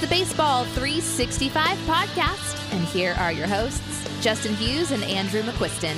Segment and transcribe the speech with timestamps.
[0.00, 5.94] the Baseball 365 podcast, and here are your hosts, Justin Hughes and Andrew McQuiston.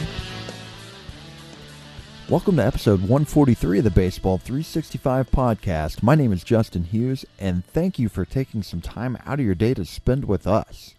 [2.29, 6.03] Welcome to episode 143 of the Baseball 365 podcast.
[6.03, 9.54] My name is Justin Hughes, and thank you for taking some time out of your
[9.54, 10.96] day to spend with us.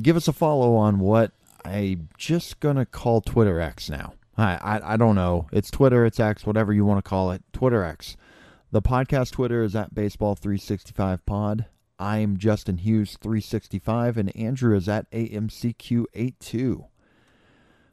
[0.00, 1.32] Give us a follow on what
[1.64, 4.12] I'm just going to call Twitter X now.
[4.38, 5.48] I, I, I don't know.
[5.50, 7.42] It's Twitter, it's X, whatever you want to call it.
[7.52, 8.16] Twitter X.
[8.70, 11.64] The podcast Twitter is at Baseball365Pod.
[12.00, 16.86] I'm Justin Hughes 365 and Andrew is at AMCQ82.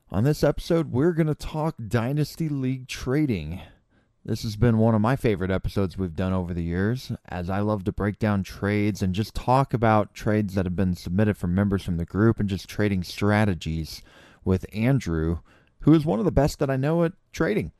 [0.09, 3.59] On this episode, we're going to talk Dynasty League trading.
[4.23, 7.59] This has been one of my favorite episodes we've done over the years, as I
[7.59, 11.53] love to break down trades and just talk about trades that have been submitted from
[11.53, 14.02] members from the group and just trading strategies
[14.45, 15.39] with Andrew,
[15.81, 17.73] who is one of the best that I know at trading.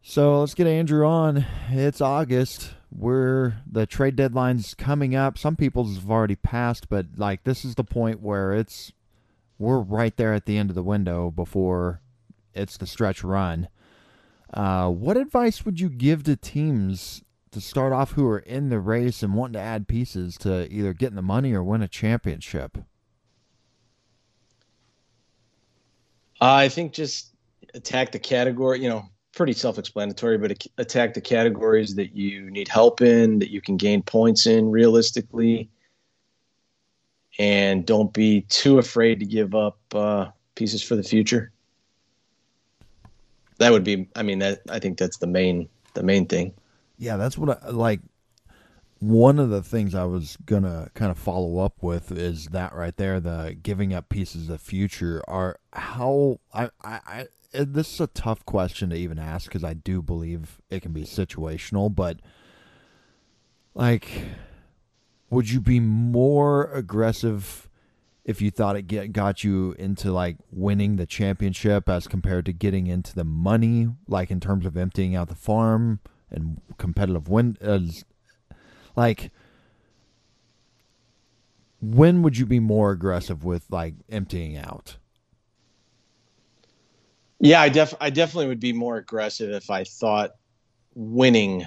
[0.00, 1.44] So let's get Andrew on.
[1.68, 2.72] It's August.
[2.90, 5.36] We're the trade deadline's coming up.
[5.38, 8.92] Some people's have already passed, but like this is the point where it's
[9.58, 12.00] we're right there at the end of the window before
[12.54, 13.68] it's the stretch run.
[14.52, 18.80] Uh, what advice would you give to teams to start off who are in the
[18.80, 21.88] race and wanting to add pieces to either get in the money or win a
[21.88, 22.78] championship?
[26.40, 27.34] I think just
[27.74, 28.80] attack the category.
[28.80, 29.08] You know,
[29.38, 34.02] pretty self-explanatory, but attack the categories that you need help in, that you can gain
[34.02, 35.70] points in realistically,
[37.38, 41.52] and don't be too afraid to give up uh, pieces for the future.
[43.58, 44.08] That would be.
[44.16, 46.52] I mean, that I think that's the main the main thing.
[46.98, 48.00] Yeah, that's what I like.
[48.98, 52.96] One of the things I was gonna kind of follow up with is that right
[52.96, 58.00] there, the giving up pieces of the future are how I, I Uh, this is
[58.00, 62.20] a tough question to even ask because I do believe it can be situational, but
[63.74, 64.10] like,
[65.30, 67.68] would you be more aggressive
[68.24, 72.52] if you thought it get got you into like winning the championship as compared to
[72.52, 76.00] getting into the money, like in terms of emptying out the farm
[76.30, 77.56] and competitive win?
[78.94, 79.30] Like,
[81.80, 84.98] when would you be more aggressive with like emptying out?
[87.40, 90.30] Yeah, I def I definitely would be more aggressive if I thought
[90.94, 91.66] winning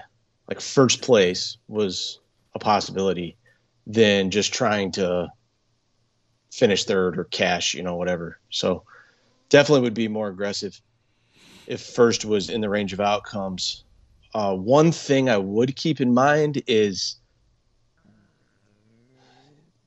[0.50, 2.20] like first place was
[2.54, 3.38] a possibility
[3.88, 5.30] than just trying to
[6.52, 8.40] finish third or cash, you know, whatever.
[8.50, 8.84] So
[9.50, 10.80] definitely would be more aggressive
[11.68, 13.86] if first was in the range of outcomes.
[14.34, 17.18] Uh, one thing I would keep in mind is,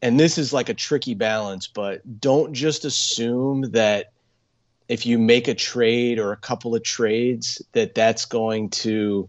[0.01, 4.07] and this is like a tricky balance, but don't just assume that
[4.89, 9.29] if you make a trade or a couple of trades that that's going to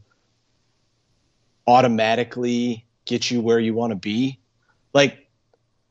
[1.67, 4.39] automatically get you where you want to be.
[4.93, 5.27] Like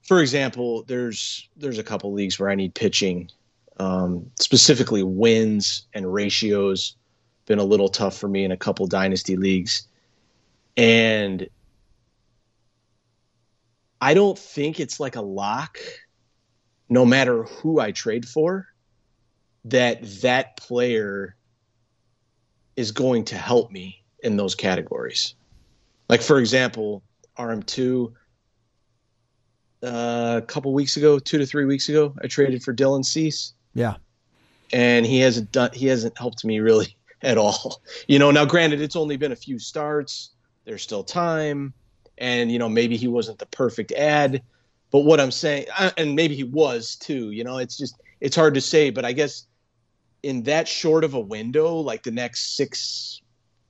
[0.03, 3.31] for example there's there's a couple leagues where i need pitching.
[3.81, 6.95] Um, specifically wins and ratios
[7.47, 9.89] been a little tough for me in a couple dynasty leagues.
[10.77, 11.49] And
[14.01, 15.79] i don't think it's like a lock
[16.89, 18.69] no matter who i trade for
[19.65, 21.37] that that player
[22.77, 25.35] is going to help me in those categories.
[26.09, 27.03] Like for example,
[27.39, 28.13] RM2
[29.83, 33.53] uh, a couple weeks ago, 2 to 3 weeks ago, I traded for Dylan Cease.
[33.75, 33.97] Yeah.
[34.73, 37.83] And he hasn't done he hasn't helped me really at all.
[38.09, 40.31] You know, now granted it's only been a few starts,
[40.65, 41.73] there's still time
[42.19, 44.43] and you know maybe he wasn't the perfect ad,
[44.91, 48.37] but what I'm saying uh, and maybe he was too, you know, it's just it's
[48.37, 49.47] hard to say, but I guess
[50.25, 53.21] in that short of a window, like the next six,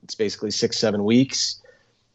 [0.03, 1.61] it's basically six, seven weeks,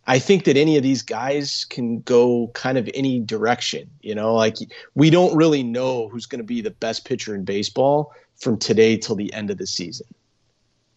[0.07, 3.91] I think that any of these guys can go kind of any direction.
[4.01, 4.57] You know, like
[4.95, 8.97] we don't really know who's going to be the best pitcher in baseball from today
[8.97, 10.07] till the end of the season.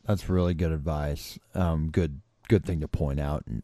[0.05, 1.37] That's really good advice.
[1.53, 3.61] Um, good, good thing to point out, and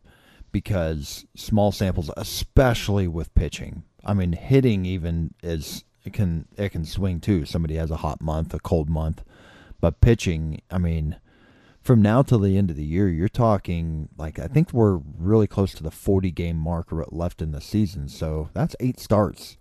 [0.51, 3.83] because small samples, especially with pitching.
[4.06, 7.45] I mean, hitting even is it can it can swing too.
[7.45, 9.24] Somebody has a hot month, a cold month.
[9.81, 11.17] But pitching, I mean,
[11.81, 15.47] from now till the end of the year, you're talking like I think we're really
[15.47, 18.07] close to the 40 game mark left in the season.
[18.09, 19.57] So that's eight starts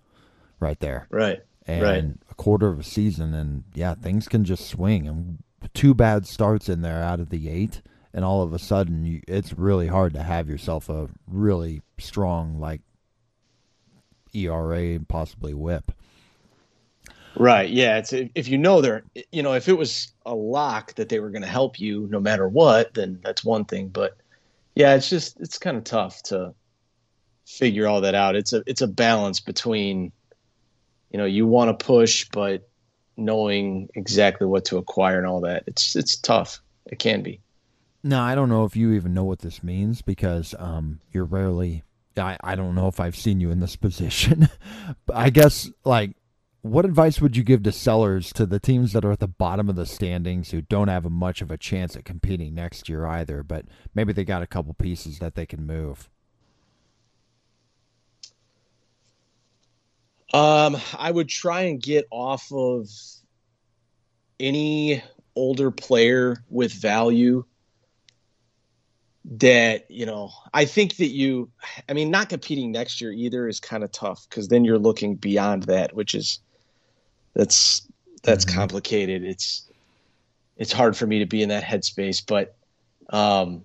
[0.60, 1.06] right there.
[1.10, 1.40] Right.
[1.66, 2.04] And right.
[2.30, 3.34] a quarter of a season.
[3.34, 5.06] And yeah, things can just swing.
[5.06, 5.38] And
[5.74, 7.82] two bad starts in there out of the eight.
[8.12, 12.58] And all of a sudden, you, it's really hard to have yourself a really strong,
[12.58, 12.80] like,
[14.32, 15.92] ERA, possibly whip.
[17.38, 17.70] Right.
[17.70, 17.98] Yeah.
[17.98, 21.30] It's if you know they're you know if it was a lock that they were
[21.30, 23.88] going to help you no matter what, then that's one thing.
[23.88, 24.16] But
[24.74, 26.54] yeah, it's just it's kind of tough to
[27.46, 28.36] figure all that out.
[28.36, 30.12] It's a it's a balance between,
[31.10, 32.68] you know, you want to push, but
[33.16, 35.64] knowing exactly what to acquire and all that.
[35.66, 36.60] It's it's tough.
[36.86, 37.40] It can be.
[38.02, 41.82] No, I don't know if you even know what this means because um, you're rarely.
[42.16, 44.48] I, I don't know if I've seen you in this position.
[45.06, 46.16] but I guess like
[46.62, 49.68] what advice would you give to sellers to the teams that are at the bottom
[49.68, 53.42] of the standings who don't have much of a chance at competing next year either,
[53.42, 53.64] but
[53.94, 56.10] maybe they got a couple pieces that they can move?
[60.34, 62.88] Um, I would try and get off of
[64.38, 65.02] any
[65.34, 67.44] older player with value
[69.30, 71.50] that you know i think that you
[71.88, 75.14] i mean not competing next year either is kind of tough because then you're looking
[75.16, 76.40] beyond that which is
[77.38, 77.88] that's
[78.22, 78.58] that's mm-hmm.
[78.58, 79.70] complicated it's
[80.58, 82.56] it's hard for me to be in that headspace but
[83.10, 83.62] um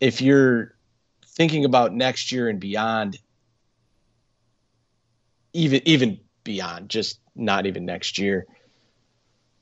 [0.00, 0.74] if you're
[1.24, 3.18] thinking about next year and beyond
[5.52, 8.46] even even beyond just not even next year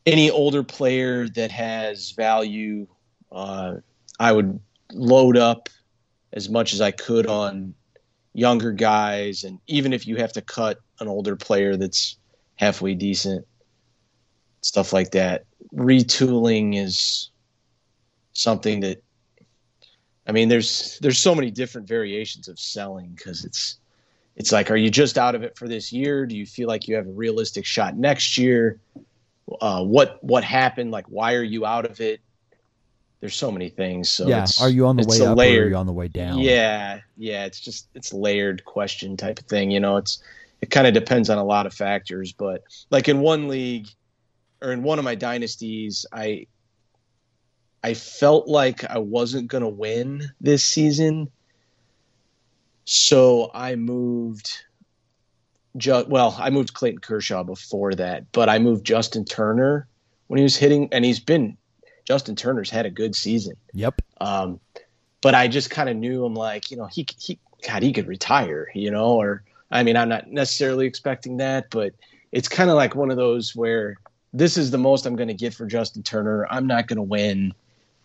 [0.09, 2.87] any older player that has value,
[3.31, 3.75] uh,
[4.19, 4.59] I would
[4.93, 5.69] load up
[6.33, 7.75] as much as I could on
[8.33, 12.17] younger guys, and even if you have to cut an older player that's
[12.57, 13.47] halfway decent,
[14.61, 15.45] stuff like that.
[15.75, 17.31] Retooling is
[18.33, 19.03] something that
[20.27, 23.79] I mean, there's there's so many different variations of selling because it's
[24.37, 26.27] it's like, are you just out of it for this year?
[26.27, 28.79] Do you feel like you have a realistic shot next year?
[29.61, 32.21] uh, what what happened, like why are you out of it?
[33.21, 34.11] There's so many things.
[34.11, 36.09] So yeah, are you on the way up layered, or are you on the way
[36.09, 36.39] down?
[36.39, 37.45] Yeah, yeah.
[37.45, 39.71] It's just it's layered question type of thing.
[39.71, 40.23] You know, it's
[40.61, 42.33] it kind of depends on a lot of factors.
[42.33, 43.89] But like in one league
[44.63, 46.47] or in one of my dynasties, I
[47.83, 51.31] I felt like I wasn't gonna win this season,
[52.85, 54.65] so I moved
[55.77, 59.87] ju- well, I moved Clayton Kershaw before that, but I moved Justin Turner
[60.27, 61.57] when he was hitting, and he's been
[62.05, 63.55] Justin Turner's had a good season.
[63.75, 64.03] Yep.
[64.21, 64.61] Um,
[65.21, 68.07] but I just kind of knew him like you know he he God he could
[68.07, 71.95] retire, you know, or I mean I'm not necessarily expecting that, but
[72.33, 73.97] it's kind of like one of those where
[74.33, 76.47] this is the most I'm going to get for Justin Turner.
[76.51, 77.55] I'm not going to win.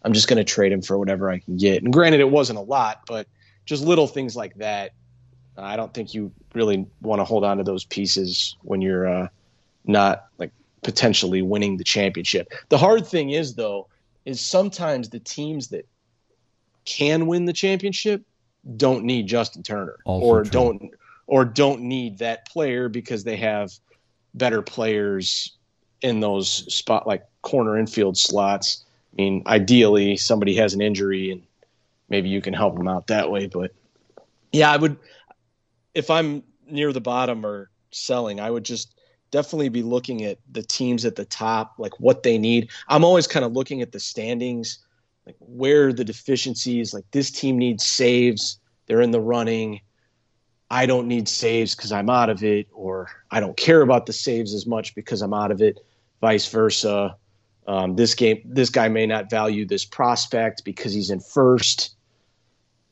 [0.03, 1.83] I'm just going to trade him for whatever I can get.
[1.83, 3.27] And granted, it wasn't a lot, but
[3.65, 4.91] just little things like that
[5.57, 9.27] I don't think you really want to hold on to those pieces when you're uh,
[9.85, 12.51] not like potentially winning the championship.
[12.69, 13.87] The hard thing is though
[14.25, 15.87] is sometimes the teams that
[16.85, 18.23] can win the championship
[18.77, 20.51] don't need Justin Turner also or true.
[20.51, 20.91] don't
[21.27, 23.71] or don't need that player because they have
[24.33, 25.57] better players
[26.03, 28.83] in those spot like corner infield slots.
[29.13, 31.41] I mean, ideally somebody has an injury and
[32.09, 33.71] maybe you can help them out that way, but
[34.51, 34.97] yeah, I would
[35.95, 38.95] if I'm near the bottom or selling, I would just
[39.31, 42.69] definitely be looking at the teams at the top, like what they need.
[42.87, 44.79] I'm always kind of looking at the standings,
[45.25, 46.93] like where the deficiencies.
[46.93, 49.81] Like this team needs saves, they're in the running.
[50.69, 54.13] I don't need saves because I'm out of it, or I don't care about the
[54.13, 55.79] saves as much because I'm out of it.
[56.23, 57.17] Vice versa.
[57.67, 61.97] Um, this game, this guy may not value this prospect because he's in first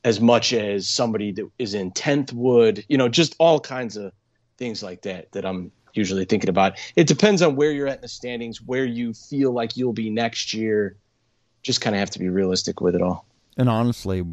[0.04, 4.12] as much as somebody that is in 10th would, you know, just all kinds of
[4.58, 6.78] things like that that I'm usually thinking about.
[6.94, 10.10] It depends on where you're at in the standings, where you feel like you'll be
[10.10, 10.98] next year.
[11.62, 13.24] Just kind of have to be realistic with it all.
[13.56, 14.24] And honestly,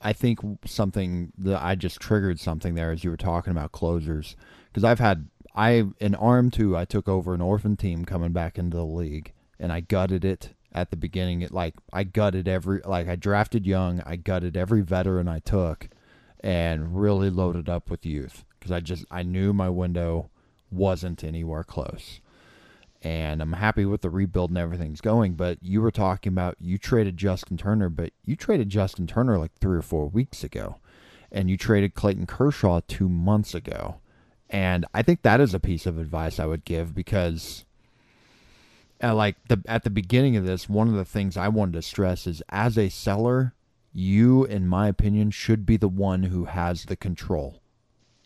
[0.00, 4.34] I think something that I just triggered something there as you were talking about closers
[4.72, 8.58] because I've had I in arm two I took over an orphan team coming back
[8.58, 11.42] into the league and I gutted it at the beginning.
[11.42, 15.88] It like I gutted every like I drafted young, I gutted every veteran I took,
[16.40, 20.30] and really loaded up with youth because I just I knew my window
[20.70, 22.20] wasn't anywhere close.
[23.04, 25.34] And I'm happy with the rebuild and everything's going.
[25.34, 29.52] But you were talking about you traded Justin Turner, but you traded Justin Turner like
[29.60, 30.76] three or four weeks ago,
[31.30, 33.96] and you traded Clayton Kershaw two months ago.
[34.52, 37.64] And I think that is a piece of advice I would give because
[39.02, 41.82] uh, like the at the beginning of this, one of the things I wanted to
[41.82, 43.54] stress is as a seller,
[43.94, 47.62] you, in my opinion, should be the one who has the control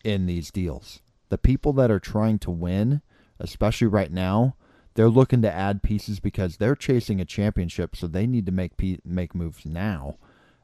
[0.04, 1.00] in these deals.
[1.28, 3.02] The people that are trying to win,
[3.38, 4.56] especially right now,
[4.94, 8.76] they're looking to add pieces because they're chasing a championship, so they need to make
[8.76, 10.16] pe- make moves now.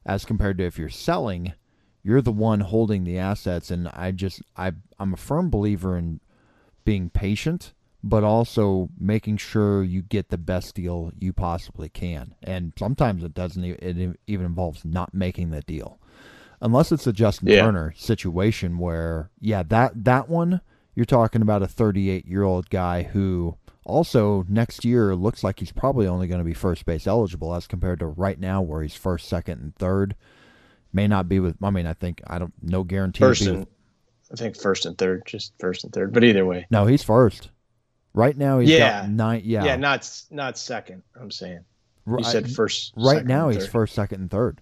[0.04, 1.52] As compared to if you're selling,
[2.02, 6.20] you're the one holding the assets, and I just I I'm a firm believer in
[6.84, 7.72] being patient
[8.04, 12.34] but also making sure you get the best deal you possibly can.
[12.42, 13.62] And sometimes it doesn't.
[13.64, 16.00] It even involves not making the deal.
[16.60, 17.62] unless it's a Justin Yeah.
[17.62, 20.60] Turner situation where, yeah, that that one
[20.96, 25.72] you're talking about a 38 year old guy who also next year looks like he's
[25.72, 28.94] probably only going to be first base eligible as compared to right now where he's
[28.94, 30.14] first, second, and third.
[30.92, 31.56] May not be with.
[31.62, 32.52] I mean, I think I don't.
[32.62, 33.20] No guarantee.
[33.20, 33.68] First and with-
[34.32, 36.12] I think first and third, just first and third.
[36.12, 37.50] But either way, no, he's first.
[38.14, 39.02] Right now he's Yeah.
[39.02, 39.42] got nine.
[39.44, 41.02] Yeah, yeah, not not second.
[41.20, 41.60] I'm saying
[42.06, 42.92] you Right- said first.
[42.96, 44.60] right now he's first, second, and third.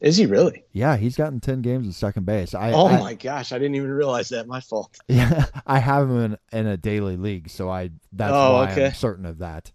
[0.00, 0.64] Is he really?
[0.72, 2.54] Yeah, he's gotten ten games at second base.
[2.54, 4.46] I, oh I- my gosh, I didn't even realize that.
[4.46, 4.96] My fault.
[5.08, 6.16] Yeah, I have him
[6.52, 8.86] in, in a daily league, so I that's Oh, why okay.
[8.86, 9.72] I'm certain of that.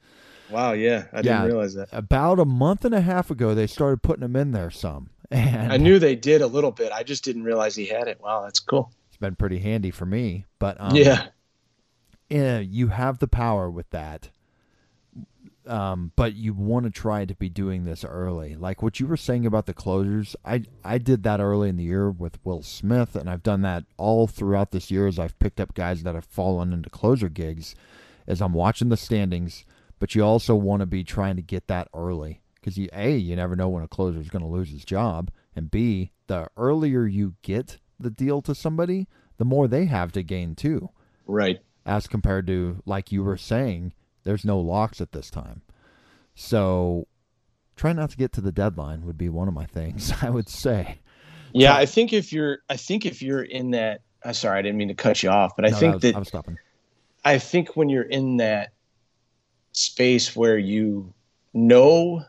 [0.50, 1.22] Wow, yeah, I Yeah.
[1.24, 1.90] didn't realize that.
[1.92, 5.74] About a month and a half ago, they started putting him in there some, and
[5.74, 6.92] I knew they did a little bit.
[6.92, 8.20] I just didn't realize he had it.
[8.22, 8.92] Wow, that's cool.
[9.08, 10.46] it's been pretty handy for me.
[10.60, 11.28] But um, yeah,
[12.30, 14.30] yeah, you have the power with that.
[15.66, 19.16] Um, but you want to try to be doing this early, like what you were
[19.16, 20.36] saying about the closers.
[20.44, 23.86] I I did that early in the year with Will Smith, and I've done that
[23.98, 27.76] all throughout this year as I've picked up guys that have fallen into closer gigs.
[28.26, 29.66] As I'm watching the standings,
[30.00, 33.36] but you also want to be trying to get that early because you a you
[33.36, 37.06] never know when a closer is going to lose his job, and b the earlier
[37.06, 40.90] you get the deal to somebody, the more they have to gain too
[41.28, 41.60] right.
[41.86, 43.94] as compared to like you were saying
[44.24, 45.62] there's no locks at this time
[46.36, 47.08] so
[47.76, 50.48] try not to get to the deadline would be one of my things i would
[50.50, 51.00] say
[51.54, 54.02] Yeah, So- I think if you're, I think if you're in that.
[54.26, 56.16] I'm sorry, I didn't mean to cut you off, but I No, think was, that
[56.16, 56.58] I'm stopping
[57.26, 58.72] I think when you're in that
[59.74, 61.14] space where you
[61.54, 62.24] know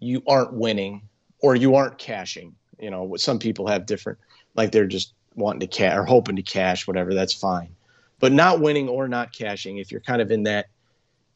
[0.00, 1.02] you aren't winning
[1.40, 4.18] or you aren't cashing, you know, some people have different,
[4.54, 7.74] like they're just wanting to cash or hoping to cash, whatever, that's fine.
[8.18, 10.66] But not winning or not cashing, if you're kind of in that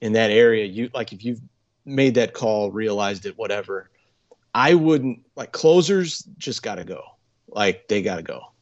[0.00, 1.40] in that area, you like if you've
[1.86, 3.90] made that call, realized it, whatever,
[4.54, 7.02] I wouldn't like closers just gotta go.
[7.48, 8.52] Like they gotta go.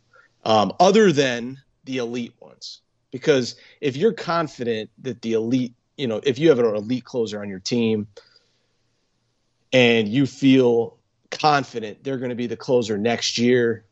[0.45, 2.83] Um, other than the elite ones
[3.13, 7.41] because if you're confident that the elite, you know, if you have an elite closer
[7.41, 8.09] on your team
[9.73, 10.99] and you feel
[11.31, 13.85] confident they're going to be the closer next year,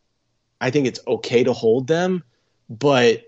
[0.60, 2.22] I think it's okay to hold them,
[2.68, 3.24] but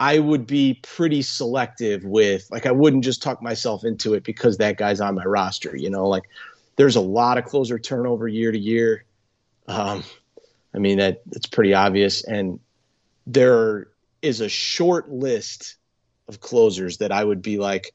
[0.00, 4.58] I would be pretty selective with like I wouldn't just tuck myself into it because
[4.58, 6.24] that guy's on my roster, you know, like
[6.76, 9.04] there's a lot of closer turnover year to year.
[9.66, 10.04] Um,
[10.72, 12.60] I mean that it's pretty obvious and
[13.26, 13.88] there
[14.22, 15.76] is a short list
[16.28, 17.92] of closers that I would be like,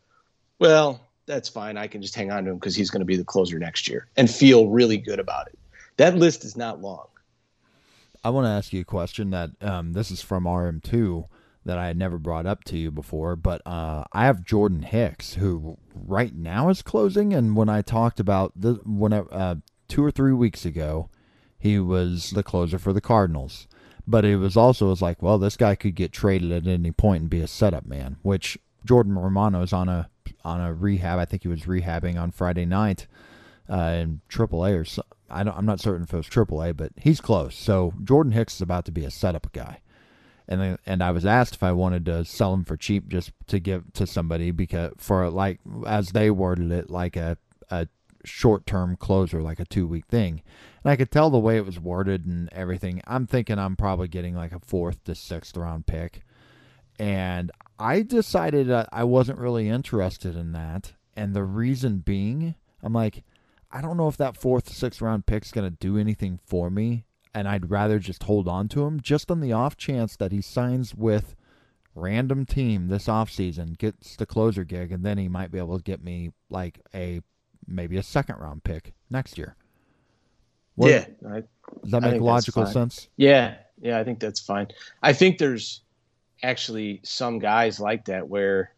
[0.60, 1.78] well, that's fine.
[1.78, 3.88] I can just hang on to him because he's going to be the closer next
[3.88, 5.58] year and feel really good about it.
[5.98, 7.08] That list is not long.
[8.24, 11.28] i want to ask you a question that um, this is from rm2
[11.66, 15.36] that i had never brought up to you before but uh, i have jordan hicks
[15.36, 19.56] who right now is closing and when i talked about the when I, uh,
[19.88, 21.10] two or three weeks ago
[21.60, 23.68] he was the closer for the cardinals
[24.08, 26.92] but it was also it was like, well, this guy could get traded at any
[26.92, 30.10] point and be a setup man, which Jordan Romano's on a
[30.44, 31.20] on a rehab.
[31.20, 33.08] I think he was rehabbing on Friday night
[33.70, 37.22] uh, in AAA or so, I I'm not certain if it was AAA, but he's
[37.22, 37.56] close.
[37.56, 39.82] So Jordan Hicks is about to be a setup guy,
[40.48, 43.60] and and I was asked if I wanted to sell him for cheap just to
[43.60, 47.38] give to somebody because for like as they worded it, like a
[47.70, 47.88] a
[48.26, 50.42] short term closer, like a two week thing.
[50.84, 53.02] And I could tell the way it was worded and everything.
[53.08, 56.22] I'm thinking I'm probably getting like a fourth to sixth round pick.
[57.00, 60.94] And I decided I wasn't really interested in that.
[61.16, 63.24] And the reason being, I'm like,
[63.72, 67.06] I don't know if that fourth, sixth round pick's going to do anything for me.
[67.34, 70.42] And I'd rather just hold on to him just on the off chance that he
[70.42, 71.36] signs with
[71.96, 75.84] random team this offseason, gets the closer gig, and then he might be able to
[75.84, 77.22] get me like a
[77.68, 79.56] maybe a second round pick next year.
[80.76, 81.06] What- yeah.
[81.28, 81.44] I,
[81.82, 83.10] Does that I make logical sense?
[83.18, 83.56] yeah.
[83.82, 84.00] Yeah.
[84.00, 84.68] I think that's fine.
[85.02, 85.82] I think there's
[86.44, 88.72] actually some guys like that where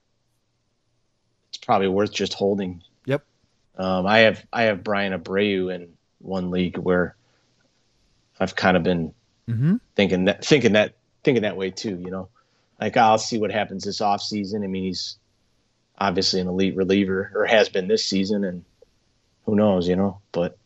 [1.50, 2.82] it's probably worth just holding.
[3.06, 3.26] Yep.
[3.78, 7.16] Um, I have I have Bryan Abreu in one league where
[8.40, 9.14] I've kind of been
[9.48, 9.76] Mm-hmm.
[9.96, 12.00] thinking that thinking that thinking that way too.
[12.04, 12.30] You know,
[12.82, 14.64] like I'll see what happens this off season.
[14.64, 15.18] I mean, he's
[16.00, 18.66] obviously an elite reliever or has been this season, and
[19.46, 20.20] who knows, you know.
[20.32, 20.58] But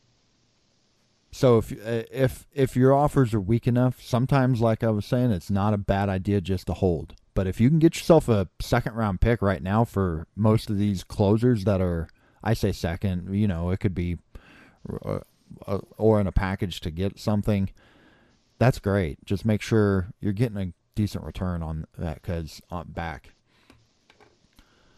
[1.31, 5.31] So if uh, if if your offers are weak enough, sometimes, like I was saying,
[5.31, 7.15] it's not a bad idea just to hold.
[7.36, 10.77] But if you can get yourself a second round pick right now for most of
[10.77, 12.09] these closers that are,
[12.43, 14.17] I say second, you know, it could be,
[15.05, 15.19] uh,
[15.65, 17.69] uh, or in a package to get something.
[18.57, 19.24] That's great.
[19.24, 23.31] Just make sure you're getting a decent return on that because uh, back.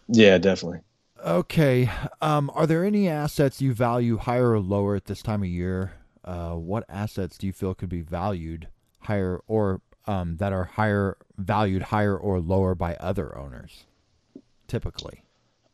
[0.08, 0.80] yeah, definitely.
[1.24, 1.92] Okay.
[2.22, 5.94] Um, are there any assets you value higher or lower at this time of year?
[6.24, 8.68] Uh, what assets do you feel could be valued
[9.00, 13.86] higher or um, that are higher valued higher or lower by other owners
[14.68, 15.24] typically?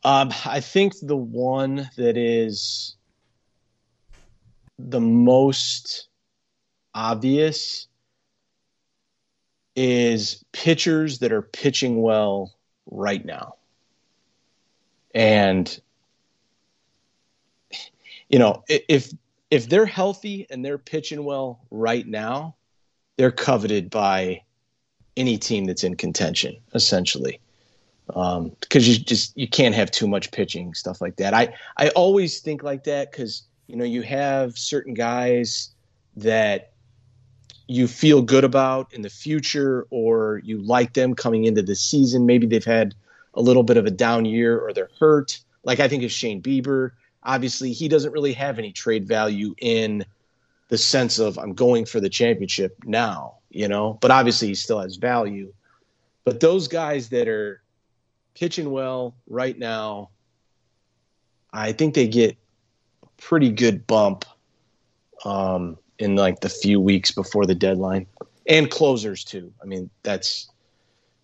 [0.03, 2.95] Um, I think the one that is
[4.79, 6.07] the most
[6.93, 7.87] obvious
[9.75, 13.55] is pitchers that are pitching well right now.
[15.13, 15.79] And
[18.29, 19.11] you know, if
[19.49, 22.55] if they're healthy and they're pitching well right now,
[23.17, 24.41] they're coveted by
[25.15, 27.39] any team that's in contention, essentially.
[28.15, 31.33] Um, because you just you can't have too much pitching stuff like that.
[31.33, 35.71] I I always think like that because you know you have certain guys
[36.15, 36.71] that
[37.67, 42.25] you feel good about in the future or you like them coming into the season.
[42.25, 42.95] Maybe they've had
[43.33, 45.39] a little bit of a down year or they're hurt.
[45.63, 46.91] Like I think of Shane Bieber.
[47.23, 50.05] Obviously, he doesn't really have any trade value in
[50.69, 54.79] the sense of I'm going for the championship now, you know, but obviously he still
[54.79, 55.53] has value.
[56.23, 57.61] But those guys that are
[58.35, 60.09] pitching well right now,
[61.53, 62.37] I think they get
[63.01, 64.25] a pretty good bump
[65.25, 68.07] um, in like the few weeks before the deadline,
[68.45, 69.53] and closers too.
[69.61, 70.49] I mean, that's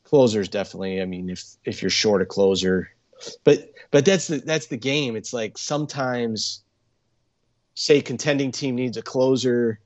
[0.06, 1.02] closers definitely.
[1.02, 2.90] I mean, if if you're short a closer,
[3.44, 5.16] but but that's the that's the game.
[5.16, 6.64] It's like sometimes,
[7.76, 9.80] say, contending team needs a closer,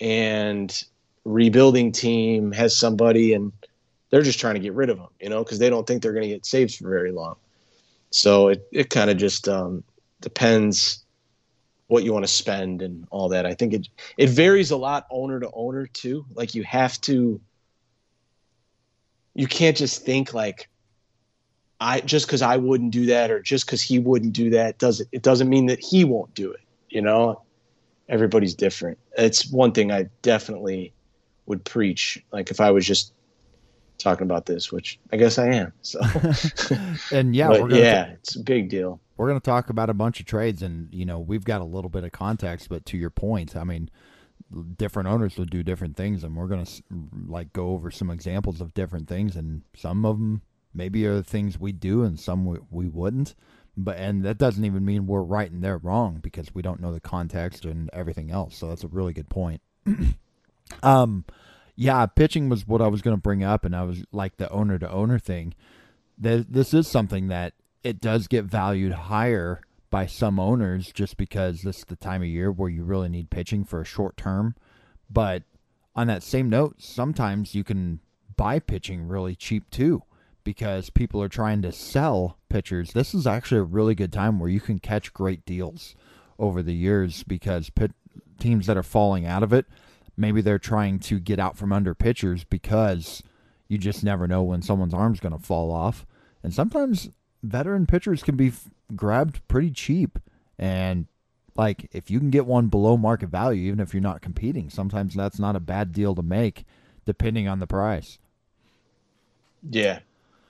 [0.00, 0.84] and
[1.24, 3.52] rebuilding team has somebody, and
[4.10, 6.12] they're just trying to get rid of them, you know, because they don't think they're
[6.12, 7.36] going to get saves for very long.
[8.10, 9.84] So it it kind of just um,
[10.20, 11.04] depends
[11.88, 13.46] what you want to spend and all that.
[13.46, 16.24] I think it it varies a lot owner to owner too.
[16.34, 17.40] Like you have to
[19.34, 20.68] you can't just think like
[21.80, 25.08] I just because I wouldn't do that or just because he wouldn't do that doesn't
[25.12, 26.60] it doesn't mean that he won't do it.
[26.88, 27.42] You know,
[28.08, 28.98] everybody's different.
[29.16, 30.92] It's one thing I definitely
[31.46, 32.22] would preach.
[32.32, 33.12] Like if I was just
[33.98, 35.72] talking about this, which I guess I am.
[35.82, 36.00] So,
[37.12, 39.94] and yeah, but, yeah, t- it's a big deal we're going to talk about a
[39.94, 42.70] bunch of trades, and you know we've got a little bit of context.
[42.70, 43.90] But to your point, I mean,
[44.76, 46.82] different owners will do different things, and we're going to
[47.26, 50.42] like go over some examples of different things, and some of them
[50.78, 53.34] maybe are things we do, and some we, we wouldn't.
[53.76, 56.92] But and that doesn't even mean we're right and they're wrong because we don't know
[56.92, 58.56] the context and everything else.
[58.56, 59.60] So that's a really good point.
[60.82, 61.24] um,
[61.76, 64.50] yeah, pitching was what I was going to bring up, and I was like the
[64.50, 65.54] owner to owner thing.
[66.18, 67.52] that This is something that
[67.84, 69.60] it does get valued higher
[69.90, 73.30] by some owners just because this is the time of year where you really need
[73.30, 74.54] pitching for a short term.
[75.08, 75.44] But
[75.94, 78.00] on that same note, sometimes you can
[78.36, 80.02] buy pitching really cheap too
[80.48, 82.94] because people are trying to sell pitchers.
[82.94, 85.94] This is actually a really good time where you can catch great deals
[86.38, 87.92] over the years because pit,
[88.40, 89.66] teams that are falling out of it,
[90.16, 93.22] maybe they're trying to get out from under pitchers because
[93.68, 96.06] you just never know when someone's arm's going to fall off.
[96.42, 97.10] And sometimes
[97.42, 100.18] veteran pitchers can be f- grabbed pretty cheap.
[100.58, 101.08] And
[101.56, 105.14] like if you can get one below market value, even if you're not competing, sometimes
[105.14, 106.64] that's not a bad deal to make,
[107.04, 108.18] depending on the price.
[109.68, 109.98] Yeah,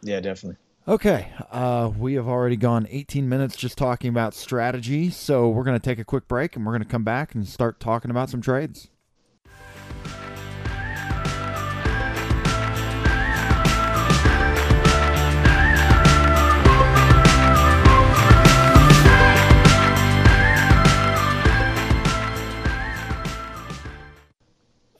[0.02, 0.56] yeah, definitely.
[0.86, 5.78] Okay, uh, we have already gone 18 minutes just talking about strategy, so we're going
[5.78, 8.30] to take a quick break and we're going to come back and start talking about
[8.30, 8.88] some trades.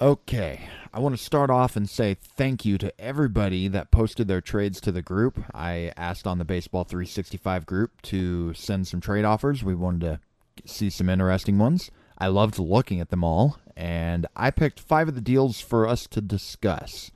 [0.00, 4.40] Okay, I want to start off and say thank you to everybody that posted their
[4.40, 5.38] trades to the group.
[5.54, 9.62] I asked on the Baseball 365 group to send some trade offers.
[9.62, 10.20] We wanted to
[10.64, 11.90] see some interesting ones.
[12.16, 16.06] I loved looking at them all, and I picked five of the deals for us
[16.08, 17.10] to discuss.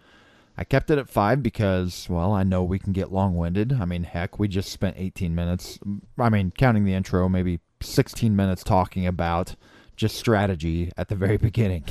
[0.56, 3.72] I kept it at five because, well, I know we can get long winded.
[3.72, 5.78] I mean, heck, we just spent 18 minutes,
[6.18, 9.56] I mean, counting the intro, maybe 16 minutes talking about
[9.96, 11.87] just strategy at the very beginning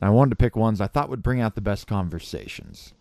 [0.00, 2.94] and I wanted to pick ones I thought would bring out the best conversations.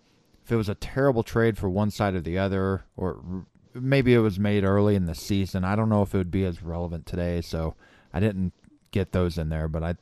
[0.44, 4.20] If it was a terrible trade for one side or the other, or maybe it
[4.20, 7.06] was made early in the season, I don't know if it would be as relevant
[7.06, 7.76] today, so
[8.14, 8.54] I didn't
[8.92, 9.96] get those in there, but I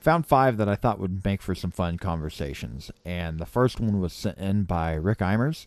[0.00, 2.90] found five that I thought would make for some fun conversations.
[3.04, 5.66] And the first one was sent in by Rick Eimers.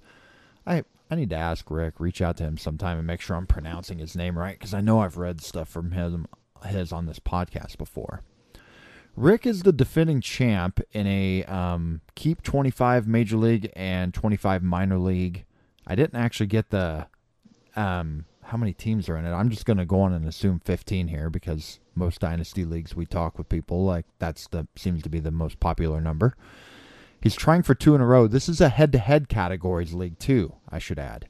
[0.65, 3.47] I I need to ask Rick, reach out to him sometime and make sure I'm
[3.47, 6.27] pronouncing his name right because I know I've read stuff from him
[6.65, 8.21] his on this podcast before.
[9.19, 14.97] Rick is the defending champ in a um, keep 25 major league and 25 minor
[14.97, 15.43] league.
[15.85, 17.07] I didn't actually get the
[17.75, 19.33] um, how many teams are in it.
[19.33, 23.05] I'm just going to go on and assume 15 here because most dynasty leagues we
[23.05, 26.37] talk with people, like that's the seems to be the most popular number.
[27.21, 28.25] He's trying for two in a row.
[28.25, 31.27] This is a head-to-head categories league too, I should add.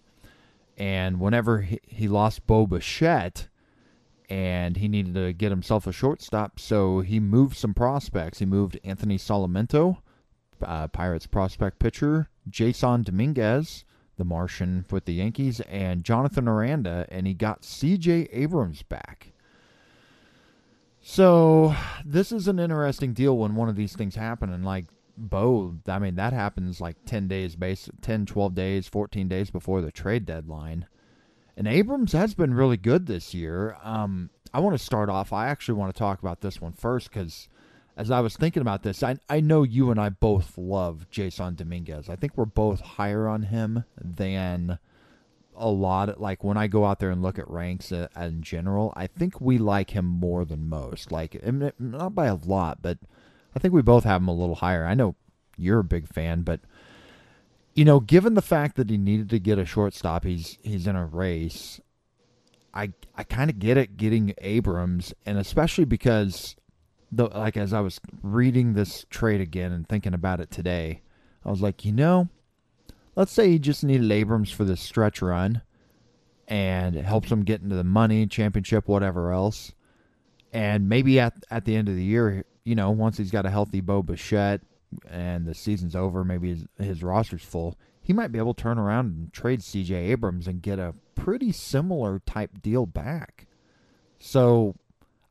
[0.77, 3.47] And whenever he, he lost Bo Bichette,
[4.29, 8.39] and he needed to get himself a shortstop, so he moved some prospects.
[8.39, 9.97] He moved Anthony Solometo,
[10.61, 13.85] uh, Pirates prospect pitcher, Jasson Dominguez,
[14.17, 18.29] the Martian with the Yankees, and Jonathan Aranda, and he got C.J.
[18.31, 19.31] Abrams back.
[21.01, 24.85] So this is an interesting deal when one of these things happen, and like
[25.17, 29.81] Bo, I mean that happens like 10 days, base 10, 12 days, 14 days before
[29.81, 30.85] the trade deadline.
[31.59, 33.75] And Abrams has been really good this year.
[33.83, 35.33] Um, I want to start off.
[35.33, 37.49] I actually want to talk about this one first because
[37.97, 41.57] as I was thinking about this, I, I know you and I both love Jasson
[41.57, 42.07] Dominguez.
[42.07, 44.79] I think we're both higher on him than
[45.53, 46.21] a lot.
[46.21, 49.41] Like when I go out there and look at ranks uh, in general, I think
[49.41, 51.11] we like him more than most.
[51.11, 51.43] Like
[51.77, 52.99] not by a lot, but
[53.53, 54.85] I think we both have him a little higher.
[54.85, 55.15] I know
[55.57, 56.61] you're a big fan, but
[57.79, 60.97] you know, given the fact that he needed to get a shortstop, he's he's in
[60.97, 61.79] a race.
[62.73, 66.57] I I kind of get it getting Abrams, and especially because
[67.09, 71.03] the like as I was reading this trade again and thinking about it today,
[71.45, 72.27] I was like, you know,
[73.15, 75.61] let's say he just needed Abrams for this stretch run,
[76.49, 79.71] and it helps him get into the money, championship, whatever else,
[80.51, 83.49] and maybe at at the end of the year, you know, once he's got a
[83.49, 84.63] healthy Bo Bichette
[85.09, 88.79] and the season's over, maybe his, his roster's full, he might be able to turn
[88.79, 93.47] around and trade CJ Abrams and get a pretty similar type deal back.
[94.19, 94.75] So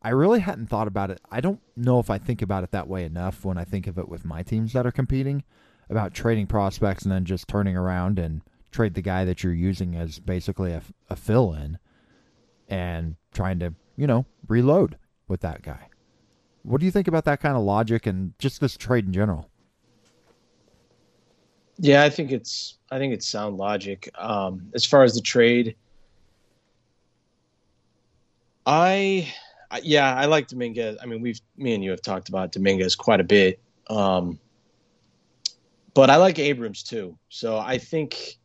[0.02, 1.20] I really hadn't thought about it.
[1.30, 3.98] I don't know if I think about it that way enough when I think of
[3.98, 5.42] it with my teams that are competing
[5.90, 9.96] about trading prospects and then just turning around and trade the guy that you're using
[9.96, 11.78] as basically a, a fill in
[12.68, 15.88] and trying to, you know, reload with that guy.
[16.62, 19.47] What do you think about that kind of logic and just this trade in general?
[21.78, 24.10] Yeah, I think it's I think it's sound logic.
[24.18, 25.76] Um, as far as the trade,
[28.66, 29.32] I
[29.82, 30.96] yeah, I like Dominguez.
[31.02, 34.40] I mean, we've me and you have talked about Dominguez quite a bit, um,
[35.94, 37.16] but I like Abrams too.
[37.28, 38.38] So I think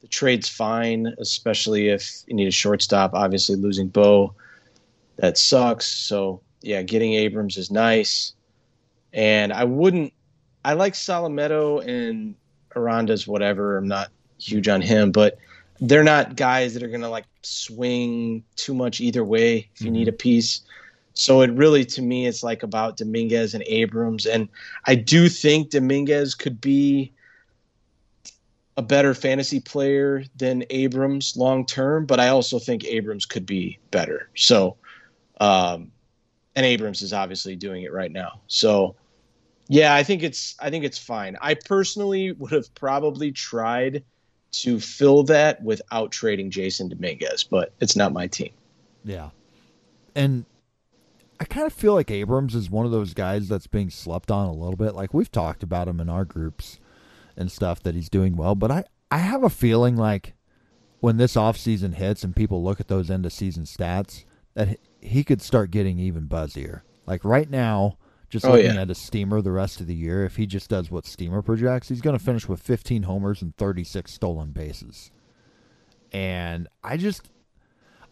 [0.00, 3.14] the trade's fine, especially if you need a shortstop.
[3.14, 4.34] Obviously, losing Bo
[5.16, 5.86] that sucks.
[5.86, 8.32] So yeah, getting Abrams is nice.
[9.12, 10.12] And I wouldn't.
[10.64, 12.34] I like Solometo and
[12.76, 13.76] Aranda's whatever.
[13.76, 15.38] I'm not huge on him, but
[15.80, 19.94] they're not guys that are gonna like swing too much either way if you mm-hmm.
[19.94, 20.62] need a piece.
[21.14, 24.48] So it really, to me, it's like about Dominguez and Abrams, and
[24.86, 27.12] I do think Dominguez could be
[28.76, 33.78] a better fantasy player than Abrams long term, but I also think Abrams could be
[33.90, 34.30] better.
[34.34, 34.76] So,
[35.40, 35.90] um,
[36.56, 38.40] and Abrams is obviously doing it right now.
[38.46, 38.96] So
[39.70, 41.36] yeah, I think it's I think it's fine.
[41.40, 44.02] I personally would have probably tried
[44.50, 48.50] to fill that without trading Jasson Dominguez, but it's not my team.
[49.04, 49.30] Yeah.
[50.16, 50.44] And
[51.38, 54.48] I kind of feel like Abrams is one of those guys that's being slept on
[54.48, 54.96] a little bit.
[54.96, 56.80] Like we've talked about him in our groups
[57.36, 60.34] and stuff that he's doing well, but I I have a feeling like
[60.98, 65.22] when this offseason hits and people look at those end of season stats that he
[65.22, 66.80] could start getting even buzzier.
[67.06, 67.98] Like right now,
[68.30, 68.82] just oh, looking yeah.
[68.82, 71.88] at a steamer the rest of the year, if he just does what steamer projects,
[71.88, 75.10] he's going to finish with 15 homers and 36 stolen bases.
[76.12, 77.28] And I just,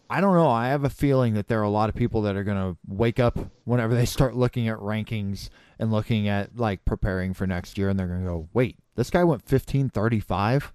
[0.09, 0.49] I don't know.
[0.49, 2.77] I have a feeling that there are a lot of people that are going to
[2.87, 7.77] wake up whenever they start looking at rankings and looking at like preparing for next
[7.77, 10.73] year, and they're going to go, wait, this guy went 15 35,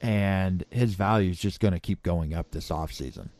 [0.00, 3.30] and his value is just going to keep going up this offseason.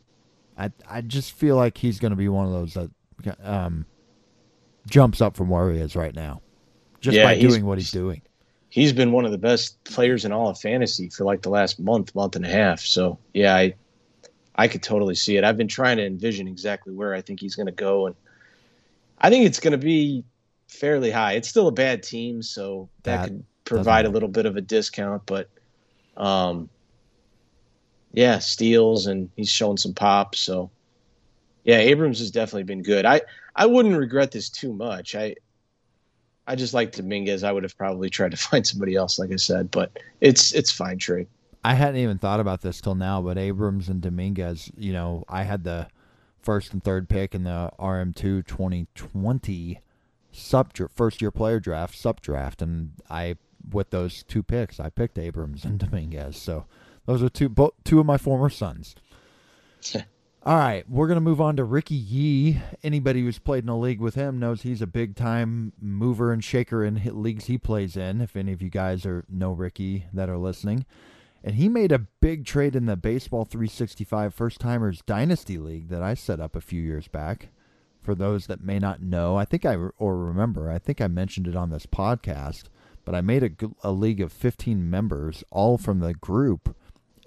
[0.57, 2.91] I I just feel like he's going to be one of those that
[3.41, 3.85] um,
[4.87, 6.41] jumps up from where he is right now,
[7.01, 8.21] just yeah, by doing what he's doing.
[8.69, 11.79] He's been one of the best players in all of fantasy for like the last
[11.79, 12.81] month, month and a half.
[12.81, 13.75] So yeah, I
[14.55, 15.43] I could totally see it.
[15.43, 18.15] I've been trying to envision exactly where I think he's going to go, and
[19.19, 20.23] I think it's going to be
[20.67, 21.33] fairly high.
[21.33, 24.61] It's still a bad team, so that, that could provide a little bit of a
[24.61, 25.49] discount, but
[26.15, 26.69] um,
[28.13, 30.35] yeah, steals and he's shown some pop.
[30.35, 30.69] So
[31.63, 33.05] yeah, Abrams has definitely been good.
[33.05, 33.21] I
[33.55, 35.15] I wouldn't regret this too much.
[35.15, 35.35] I
[36.47, 37.43] I just like Dominguez.
[37.43, 40.71] I would have probably tried to find somebody else, like I said, but it's it's
[40.71, 41.27] fine trade.
[41.63, 45.43] I hadn't even thought about this till now, but Abrams and Dominguez, you know, I
[45.43, 45.87] had the
[46.39, 49.79] first and third pick in the RM2 2020
[50.31, 53.37] sub first year player draft, sub draft, and I
[53.71, 56.37] with those two picks, I picked Abrams and Dominguez.
[56.37, 56.65] So
[57.07, 58.95] those are two both two of my former sons.
[60.47, 62.61] All right, we're going to move on to Ricky Yee.
[62.83, 66.43] Anybody who's played in a league with him knows he's a big time mover and
[66.43, 68.21] shaker in leagues he plays in.
[68.21, 70.85] If any of you guys are know Ricky that are listening,
[71.43, 76.03] and he made a big trade in the Baseball 365 First Timers Dynasty League that
[76.03, 77.49] I set up a few years back.
[78.03, 81.47] For those that may not know, I think I or remember, I think I mentioned
[81.47, 82.65] it on this podcast,
[83.03, 83.49] but I made a,
[83.83, 86.75] a league of 15 members, all from the group,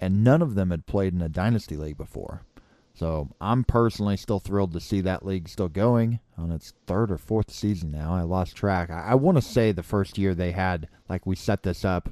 [0.01, 2.43] and none of them had played in a Dynasty League before.
[2.99, 7.17] So I'm personally still thrilled to see that league still going on its third or
[7.17, 8.13] fourth season now.
[8.13, 8.91] I lost track.
[8.91, 12.09] I, I want to say the first year they had, like, we set this up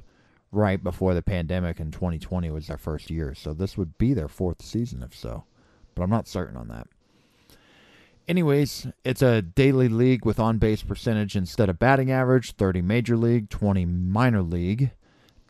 [0.49, 3.35] right before the pandemic in 2020 was their first year.
[3.35, 5.43] So this would be their fourth season, if so.
[5.93, 6.87] But I'm not certain on that.
[8.25, 13.17] Anyways, it's a daily league with on base percentage instead of batting average, 30 major
[13.17, 14.91] league, 20 minor league.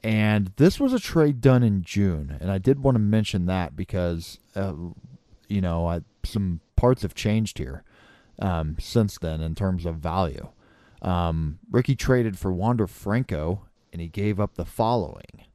[0.04, 2.36] And this was a trade done in June.
[2.42, 4.74] And I did want to mention that because uh,
[5.48, 7.84] you know, uh, some parts have changed here
[8.40, 10.50] um, since then in terms of value.
[11.02, 15.46] Um, Ricky traded for Wander Franco, and he gave up the following: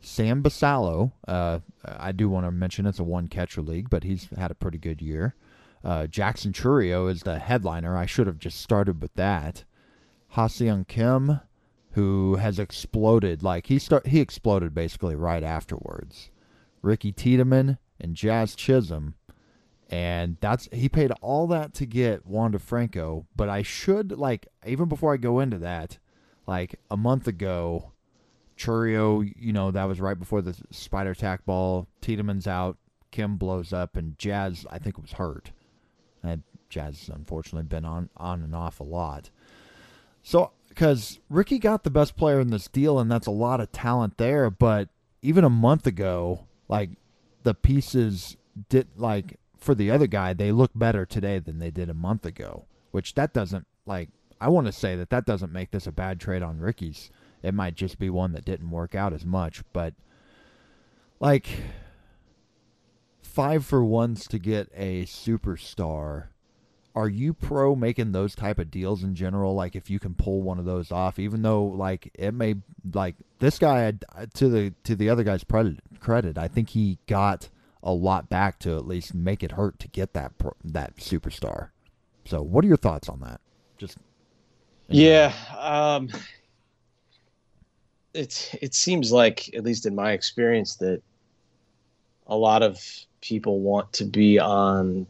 [0.00, 1.12] Sam Basallo.
[1.26, 4.54] Uh, I do want to mention it's a one catcher league, but he's had a
[4.54, 5.34] pretty good year.
[5.84, 7.96] Uh, Jackson Chourio is the headliner.
[7.96, 9.64] I should have just started with that.
[10.30, 11.40] Ha-Seong Kim,
[11.92, 16.30] who has exploded, like he start he exploded basically right afterwards.
[16.82, 19.14] Ricky Tiedemann and Jazz Chisholm
[19.88, 23.26] and that's he paid all that to get Wander Franco.
[23.36, 25.98] But I should like even before I go into that,
[26.46, 27.92] like a month ago,
[28.58, 31.86] Chourio, you know that was right before the spider attack ball.
[32.02, 32.78] Tiedemann's out,
[33.10, 35.52] Kim blows up, and Jazz I think was hurt.
[36.22, 39.30] And Jazz unfortunately been on on and off a lot.
[40.22, 43.70] So because Ricky got the best player in this deal, and that's a lot of
[43.70, 44.50] talent there.
[44.50, 44.88] But
[45.22, 46.90] even a month ago, like
[47.44, 48.36] the pieces
[48.68, 52.24] did like for the other guy, they look better today than they did a month
[52.24, 52.66] ago.
[52.92, 54.08] Which that doesn't like.
[54.40, 57.10] I want to say that that doesn't make this a bad trade on Ricky's.
[57.42, 59.94] It might just be one that didn't work out as much, but
[61.20, 61.48] like
[63.22, 66.28] five for ones to get a superstar.
[66.94, 69.54] Are you pro making those type of deals in general?
[69.54, 72.54] Like if you can pull one of those off, even though like it may
[72.94, 75.44] like this guy uh, to the to the other guy's
[76.00, 77.50] credit, I think he got
[77.86, 80.32] a lot back to at least make it hurt to get that
[80.64, 81.68] that superstar.
[82.24, 83.40] So, what are your thoughts on that?
[83.78, 83.96] Just
[84.88, 86.08] yeah, um,
[88.12, 91.00] it it seems like at least in my experience that
[92.26, 92.78] a lot of
[93.20, 95.06] people want to be on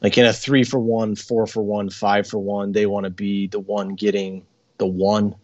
[0.00, 2.72] like in a three for one, four for one, five for one.
[2.72, 4.44] They want to be the one getting
[4.78, 5.36] the one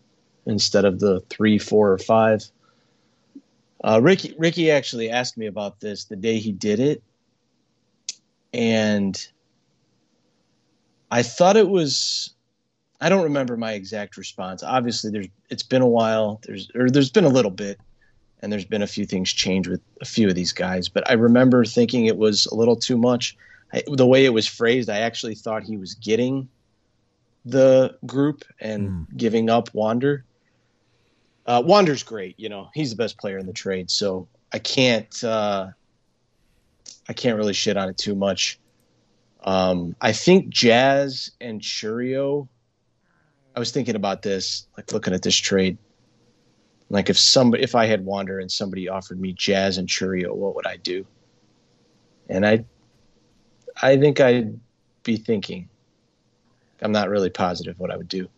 [0.45, 2.45] instead of the three, four, or five.
[3.85, 7.03] Uh, Ricky Ricky actually asked me about this the day he did it,
[8.53, 9.29] and
[11.11, 12.35] I thought it was.
[13.01, 14.65] I don't remember my exact response.
[14.65, 16.41] Obviously, there's it's been a while.
[16.45, 17.79] There's or there's been a little bit,
[18.43, 20.89] and there's been a few things change with a few of these guys.
[20.89, 23.37] But I remember thinking it was a little too much.
[23.73, 26.49] I, the way it was phrased, I actually thought he was getting
[27.45, 29.17] the group and mm.
[29.17, 30.25] giving up Wander.
[31.49, 32.39] Uh, Wander's great.
[32.39, 33.91] You know, he's the best player in the trade.
[33.91, 35.69] So I can't uh,
[37.09, 38.61] I can't really shit on it too much.
[39.45, 42.49] Um, I think Jazz and Chourio.
[43.57, 45.79] I was thinking about this, like looking at this trade.
[46.91, 50.55] Like if somebody, if I had Wander and somebody offered me Jazz and Chourio, what
[50.55, 51.07] would I do?
[52.29, 52.65] And I,
[53.81, 54.61] I think I'd
[55.03, 55.69] be thinking.
[56.83, 58.29] I'm not really positive what I would do.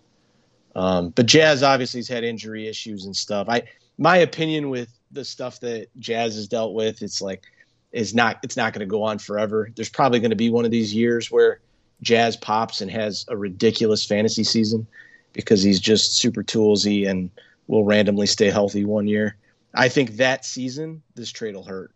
[0.74, 3.48] Um, but Jazz obviously has had injury issues and stuff.
[3.48, 3.62] I
[3.98, 7.44] my opinion with the stuff that Jazz has dealt with, it's like
[7.92, 9.70] is not it's not going to go on forever.
[9.74, 11.60] There's probably going to be one of these years where
[12.02, 14.86] Jazz pops and has a ridiculous fantasy season
[15.32, 17.30] because he's just super toolsy and
[17.66, 19.36] will randomly stay healthy one year.
[19.74, 21.92] I think that season this trade will hurt,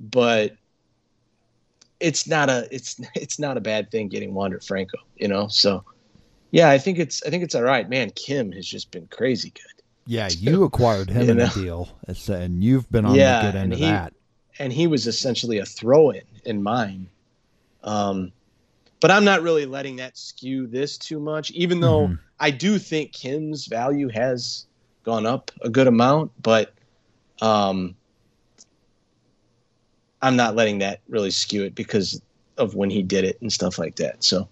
[0.00, 0.56] but
[2.00, 5.48] it's not a it's it's not a bad thing getting Wander Franco, you know.
[5.48, 5.84] So
[6.56, 7.86] yeah, I think it's I think it's all right.
[7.86, 9.84] Man, Kim has just been crazy good.
[10.06, 11.44] Yeah, you acquired him in know?
[11.44, 11.88] a deal,
[12.28, 14.14] and you've been on yeah, the good end of he, that.
[14.58, 17.08] And he was essentially a throw-in in mine.
[17.84, 18.32] Um,
[19.00, 22.14] but I'm not really letting that skew this too much, even though mm-hmm.
[22.40, 24.64] I do think Kim's value has
[25.02, 26.32] gone up a good amount.
[26.42, 26.72] But
[27.42, 27.94] um,
[30.22, 32.22] I'm not letting that really skew it because
[32.56, 34.24] of when he did it and stuff like that.
[34.24, 34.48] So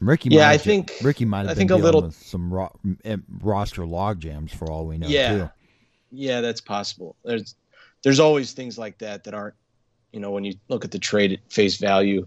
[0.00, 2.78] Ricky, yeah, I think Ricky might have I think a little some ro-
[3.40, 5.08] roster log jams for all we know.
[5.08, 5.50] Yeah, too.
[6.10, 7.16] yeah, that's possible.
[7.24, 7.54] There's
[8.02, 9.54] there's always things like that that aren't
[10.12, 12.26] You know, when you look at the trade at face value,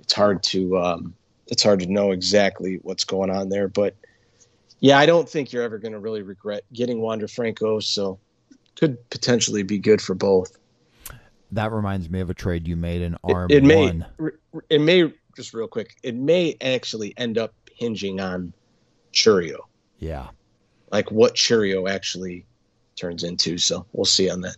[0.00, 1.14] it's hard to um,
[1.46, 3.68] it's hard to know exactly what's going on there.
[3.68, 3.94] But
[4.80, 7.80] yeah, I don't think you're ever going to really regret getting Wander Franco.
[7.80, 8.18] So
[8.76, 10.56] could potentially be good for both.
[11.52, 14.06] That reminds me of a trade you made in arm it, it may, one.
[14.68, 15.96] It may just real quick.
[16.02, 18.52] It may actually end up hinging on
[19.12, 19.58] Chourio.
[19.98, 20.28] Yeah.
[20.90, 22.46] Like what Chourio actually
[22.96, 23.58] turns into.
[23.58, 24.56] So we'll see on that.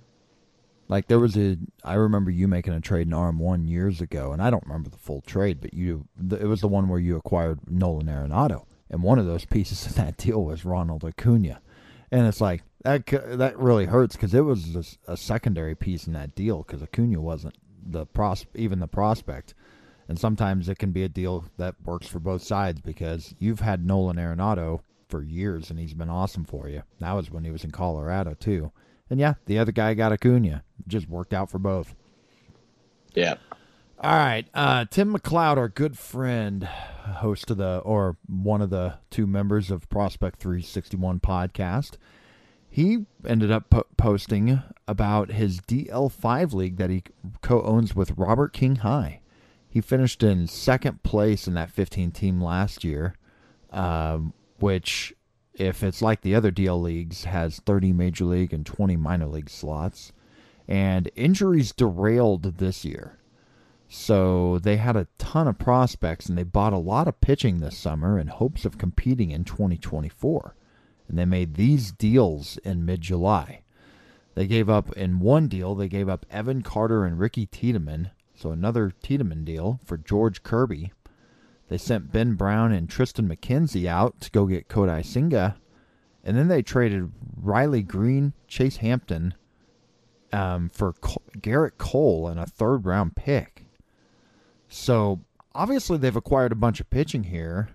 [0.89, 4.33] Like there was a, I remember you making a trade in RM one years ago,
[4.33, 7.17] and I don't remember the full trade, but you, it was the one where you
[7.17, 11.61] acquired Nolan Arenado, and one of those pieces of that deal was Ronald Acuna,
[12.13, 16.13] and it's like that that really hurts because it was a, a, secondary piece in
[16.13, 19.55] that deal because Acuna wasn't the pros even the prospect,
[20.09, 23.85] and sometimes it can be a deal that works for both sides because you've had
[23.85, 26.83] Nolan Arenado for years and he's been awesome for you.
[27.01, 28.73] That was when he was in Colorado too.
[29.09, 30.65] And yeah, the other guy got Acuna.
[30.87, 31.95] Just worked out for both.
[33.15, 33.35] Yeah.
[33.99, 34.47] All right.
[34.53, 39.71] Uh, Tim McLeod, our good friend, host of the, or one of the two members
[39.71, 41.97] of Prospect 361 podcast,
[42.69, 47.05] he ended up po- posting about his DL5 league that he
[47.41, 49.21] co owns with Robert King High.
[49.77, 53.15] He finished in second place in that 15 team last year,
[53.71, 55.13] um, which
[55.53, 59.51] if it's like the other DL leagues, has 30 major league and 20 minor league
[59.51, 60.15] slots.
[60.67, 63.19] And injuries derailed this year.
[63.87, 67.77] So they had a ton of prospects and they bought a lot of pitching this
[67.77, 70.57] summer in hopes of competing in 2024.
[71.07, 73.61] And they made these deals in mid July.
[74.37, 78.51] They gave up in one deal, they gave up Evan Carter and Ricky Tiedemann, so
[78.51, 80.93] another Tiedemann deal for George Kirby,
[81.69, 85.57] they sent Ben Brown and Triston McKenzie out to go get Kodai Senga.
[86.23, 89.35] And then they traded Riley Greene, Chase Hampton
[90.33, 93.65] um, for Cole, Gerrit Cole and a third round pick.
[94.69, 95.21] So
[95.55, 97.71] obviously they've acquired a bunch of pitching here.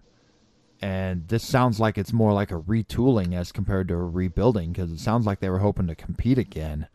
[0.82, 4.92] And this sounds like it's more like a retooling as compared to a rebuilding because
[4.92, 6.88] it sounds like they were hoping to compete again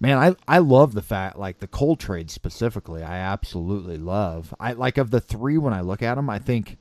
[0.00, 3.02] man, I I love the fact like the Cole trade specifically.
[3.02, 4.54] I absolutely love.
[4.58, 6.78] I like of the three when I look at them, I think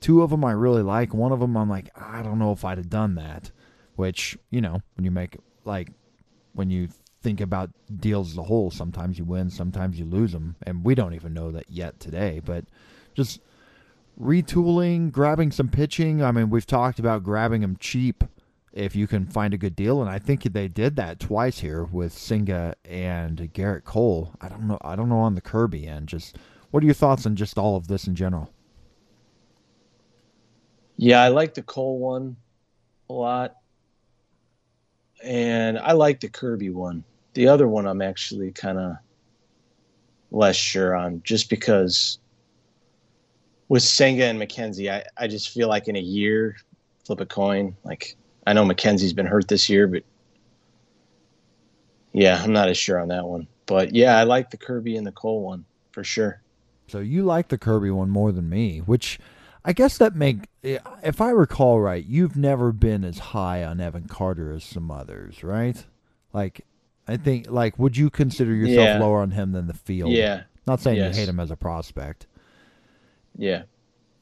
[0.00, 1.14] two of them I really like.
[1.14, 3.52] One of them I'm like I don't know if I'd have done that.
[3.94, 5.90] Which you know when you make like
[6.54, 6.88] when you
[7.22, 10.94] think about deals as a whole, sometimes you win, sometimes you lose them, and we
[10.94, 12.40] don't even know that yet today.
[12.44, 12.64] But
[13.14, 13.40] just
[14.20, 16.22] retooling, grabbing some pitching.
[16.22, 18.24] I mean, we've talked about grabbing them cheap
[18.72, 20.00] if you can find a good deal.
[20.00, 24.32] And I think they did that twice here with Senga and Gerrit Cole.
[24.40, 24.78] I don't know.
[24.82, 26.08] I don't know on the Kirby end.
[26.08, 26.36] Just
[26.70, 28.50] what are your thoughts on just all of this in general?
[30.96, 32.36] Yeah, I like the Cole one
[33.10, 33.56] a lot,
[35.22, 37.04] and I like the Kirby one.
[37.34, 38.96] The other one, I'm actually kind of
[40.30, 42.18] less sure on, just because
[43.68, 46.56] with Senga and McKenzie, I, I just feel like in a year,
[47.04, 50.02] flip a coin, like I know McKenzie's been hurt this year, but
[52.12, 53.46] yeah, I'm not as sure on that one.
[53.66, 56.42] But yeah, I like the Kirby and the Cole one for sure.
[56.88, 59.18] So you like the Kirby one more than me, which
[59.64, 64.08] I guess that make if I recall right, you've never been as high on Evan
[64.08, 65.82] Carter as some others, right?
[66.32, 66.66] Like
[67.06, 68.98] I think like would you consider yourself yeah.
[68.98, 70.10] lower on him than the field?
[70.10, 70.42] Yeah.
[70.66, 71.14] Not saying yes.
[71.14, 72.26] you hate him as a prospect.
[73.36, 73.62] Yeah.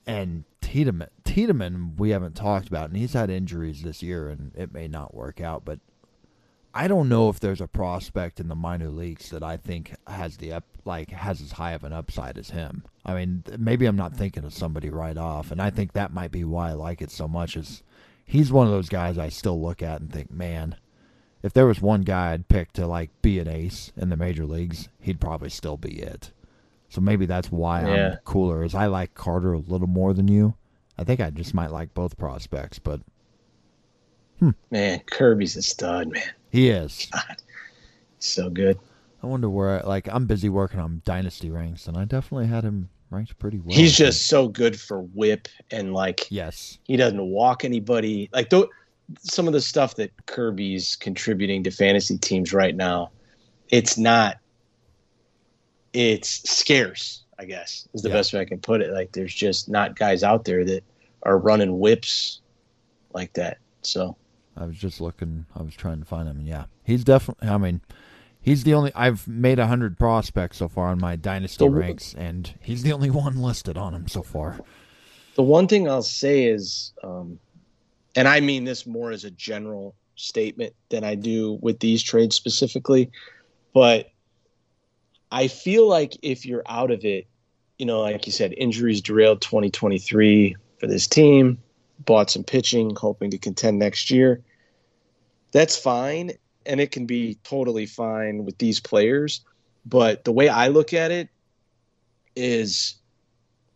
[0.07, 4.73] And Tiedemann, Tiedemann, we haven't talked about, and he's had injuries this year, and it
[4.73, 5.65] may not work out.
[5.65, 5.81] But
[6.73, 10.37] I don't know if there's a prospect in the minor leagues that I think has
[10.37, 12.85] the up, like has as high of an upside as him.
[13.05, 16.31] I mean, maybe I'm not thinking of somebody right off, and I think that might
[16.31, 17.57] be why I like it so much.
[17.57, 17.83] Is
[18.25, 20.77] he's one of those guys I still look at and think, man,
[21.43, 24.47] if there was one guy I'd pick to like be an ace in the major
[24.47, 26.31] leagues, he'd probably still be it.
[26.89, 28.13] So maybe that's why yeah.
[28.13, 28.63] I'm cooler.
[28.63, 30.55] Is I like Carter a little more than you.
[31.01, 33.01] I think I just might like both prospects, but
[34.39, 34.51] hmm.
[34.71, 36.31] man, Kirby's a stud, man.
[36.51, 37.09] He is.
[37.11, 37.37] God,
[38.19, 38.79] so good.
[39.23, 39.81] I wonder where.
[39.81, 43.75] Like, I'm busy working on dynasty ranks, and I definitely had him ranked pretty well.
[43.75, 46.31] He's just so good for whip and like.
[46.31, 46.79] Yes.
[46.85, 48.29] He doesn't walk anybody.
[48.35, 48.69] Like though,
[49.21, 53.11] some of the stuff that Kirby's contributing to fantasy teams right now,
[53.71, 54.37] it's not
[55.95, 58.17] it's scarce, I guess, is the yeah.
[58.17, 58.93] best way I can put it.
[58.93, 60.85] Like there's just not guys out there that
[61.23, 62.41] are running whips
[63.13, 63.59] like that.
[63.83, 64.17] So
[64.57, 66.65] I was just looking I was trying to find him yeah.
[66.85, 67.81] He's definitely I mean
[68.41, 72.15] he's the only I've made a hundred prospects so far on my dynasty the, ranks
[72.15, 74.61] and he's the only one listed on him so far.
[75.37, 77.39] The one thing I'll say is um
[78.17, 82.37] and I mean this more as a general statement than I do with these trades
[82.37, 83.11] specifically,
[83.73, 84.11] but
[85.33, 87.27] I feel like if you're out of it,
[87.79, 91.59] you know, like you said, injuries derailed 2023 for this team,
[92.07, 94.43] bought some pitching, hoping to contend next year.
[95.53, 96.33] That's fine.
[96.67, 99.43] And it can be totally fine with these players.
[99.87, 101.29] But the way I look at it
[102.35, 102.97] is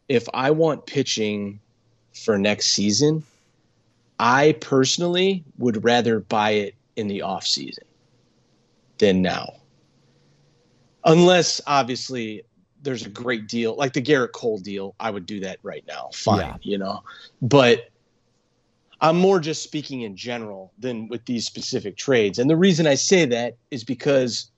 [0.08, 1.60] if I want pitching
[2.14, 3.22] for next season,
[4.18, 7.84] I personally would rather buy it in the off season
[8.98, 9.54] than now.
[11.04, 12.44] Unless obviously
[12.84, 16.10] there's a great deal, like the Gerrit Cole deal, I would do that right now.
[16.12, 16.56] Fine, yeah.
[16.62, 17.02] you know.
[17.42, 17.90] But
[19.00, 22.38] I'm more just speaking in general than with these specific trades.
[22.38, 24.50] And the reason I say that is because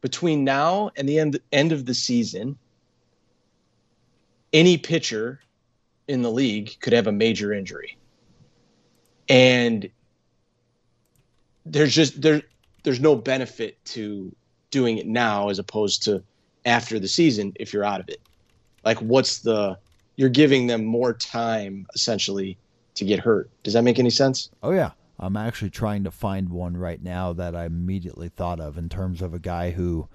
[0.00, 2.58] between now and the end end of the season,
[4.52, 5.40] any pitcher
[6.08, 7.96] in the league could have a major injury.
[9.28, 9.88] And
[11.64, 12.42] there's just there
[12.82, 14.34] there's no benefit to
[14.70, 16.22] doing it now as opposed to
[16.64, 18.20] after the season if you're out of it.
[18.84, 19.78] Like what's the
[20.16, 22.58] you're giving them more time essentially
[22.94, 23.50] to get hurt.
[23.62, 24.50] Does that make any sense?
[24.62, 24.90] Oh yeah.
[25.20, 29.20] I'm actually trying to find one right now that I immediately thought of in terms
[29.20, 30.08] of a guy who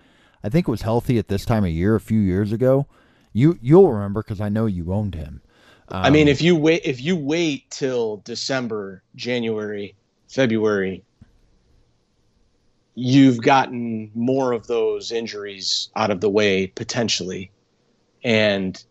[0.44, 2.88] I think was healthy at this time of year a few years ago.
[3.34, 5.41] You you'll remember because I know you owned him.
[5.89, 9.96] Um, I mean, um, if you wait if you wait till December, January,
[10.30, 11.04] February,
[12.96, 17.52] you've gotten more of those injuries out of the way potentially
[18.24, 18.84] and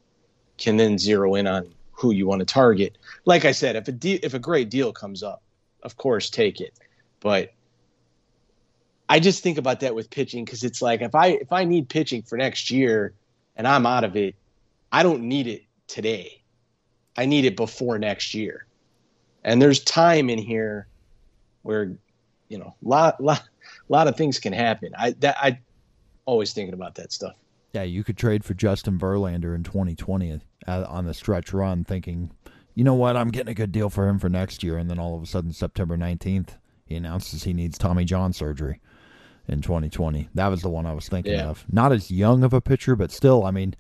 [0.59, 2.99] can then zero in on who you want to target.
[3.25, 5.43] Like I said, if a de- if a great deal comes up,
[5.83, 6.79] of course take it.
[7.21, 7.53] But
[9.09, 11.89] I just think about that with pitching because it's like if I if I need
[11.89, 13.15] pitching for next year
[13.57, 14.35] and I'm out of it,
[14.91, 16.43] I don't need it today.
[17.17, 18.67] I need it before next year.
[19.45, 20.87] And there's time in here
[21.63, 21.93] where
[22.49, 23.43] you know, lot lot
[23.89, 24.93] a lot of things can happen.
[24.97, 25.59] I that I
[26.24, 27.37] always thinking about that stuff.
[27.72, 32.30] Yeah, you could trade for Justin Verlander in 2020 uh, on the stretch run, thinking,
[32.74, 34.99] you know what, I'm getting a good deal for him for next year, and then
[34.99, 38.78] all of a sudden, September 19th, he announces he needs Tommy John surgery
[39.49, 40.28] in 2020.
[40.35, 41.49] That was the one I was thinking yeah.
[41.49, 41.64] of.
[41.72, 43.74] Not as young of a pitcher, but still, I mean,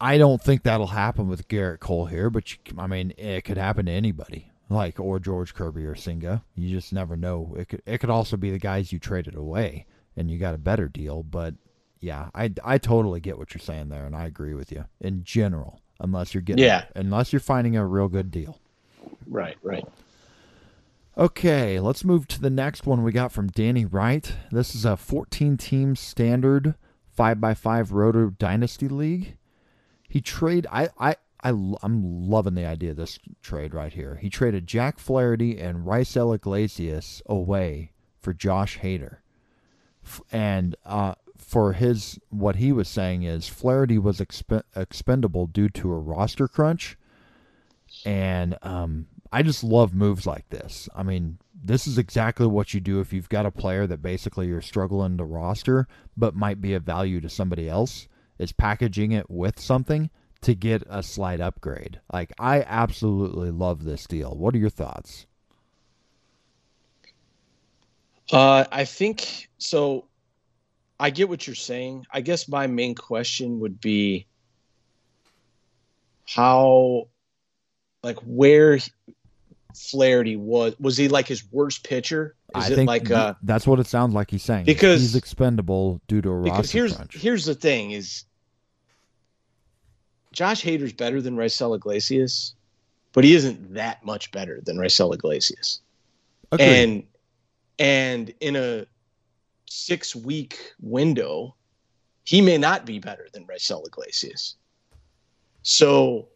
[0.00, 3.58] I don't think that'll happen with Gerrit Cole here, but you, I mean, it could
[3.58, 6.42] happen to anybody like or George Kirby or Senga.
[6.54, 7.54] You just never know.
[7.58, 10.58] It could it could also be the guys you traded away and you got a
[10.58, 11.22] better deal.
[11.22, 11.54] But
[12.00, 15.24] yeah, I I totally get what you're saying there, and I agree with you in
[15.24, 15.80] general.
[16.00, 18.58] Unless you're getting yeah, unless you're finding a real good deal.
[19.26, 19.86] Right, right.
[21.16, 24.34] Okay, let's move to the next one we got from Danny Wright.
[24.50, 26.74] This is a 14 team standard
[27.16, 29.36] 5x5 Roto Dynasty League.
[30.08, 31.50] He trade I I I,
[31.82, 34.16] I'm loving the idea of this trade right here.
[34.16, 39.18] He traded Jack Flaherty and Raisel Iglesias away for Josh Hader.
[40.30, 45.92] And uh, for his, what he was saying is Flaherty was exp- expendable due to
[45.92, 46.96] a roster crunch.
[48.04, 50.88] And um, I just love moves like this.
[50.94, 54.46] I mean, this is exactly what you do if you've got a player that basically
[54.46, 59.30] you're struggling to roster, but might be of value to somebody else, is packaging it
[59.30, 60.10] with something
[60.42, 62.00] to get a slight upgrade.
[62.12, 64.34] Like I absolutely love this deal.
[64.36, 65.26] What are your thoughts?
[68.30, 70.06] Uh, I think so.
[70.98, 72.06] I get what you're saying.
[72.10, 74.26] I guess my main question would be
[76.26, 77.08] how,
[78.02, 78.78] like, where
[79.74, 80.74] Flaherty was.
[80.78, 82.36] Was he like his worst pitcher?
[82.56, 84.64] Is I think like uh, that's what it sounds like he's saying.
[84.64, 87.16] Because he's expendable due to a because here's crunch.
[87.16, 88.24] here's the thing: is
[90.32, 92.54] Josh Hader's better than Raisel Iglesias,
[93.12, 95.80] but he isn't that much better than Raisel Iglesias.
[96.52, 96.82] Okay.
[96.82, 97.02] And
[97.78, 98.86] and in a
[99.68, 101.54] six week window,
[102.24, 104.56] he may not be better than Raisel Iglesias.
[105.62, 106.28] So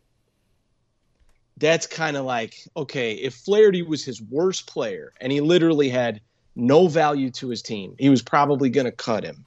[1.56, 6.20] that's kind of like okay, if Flaherty was his worst player and he literally had
[6.54, 9.44] no value to his team, he was probably going to cut him.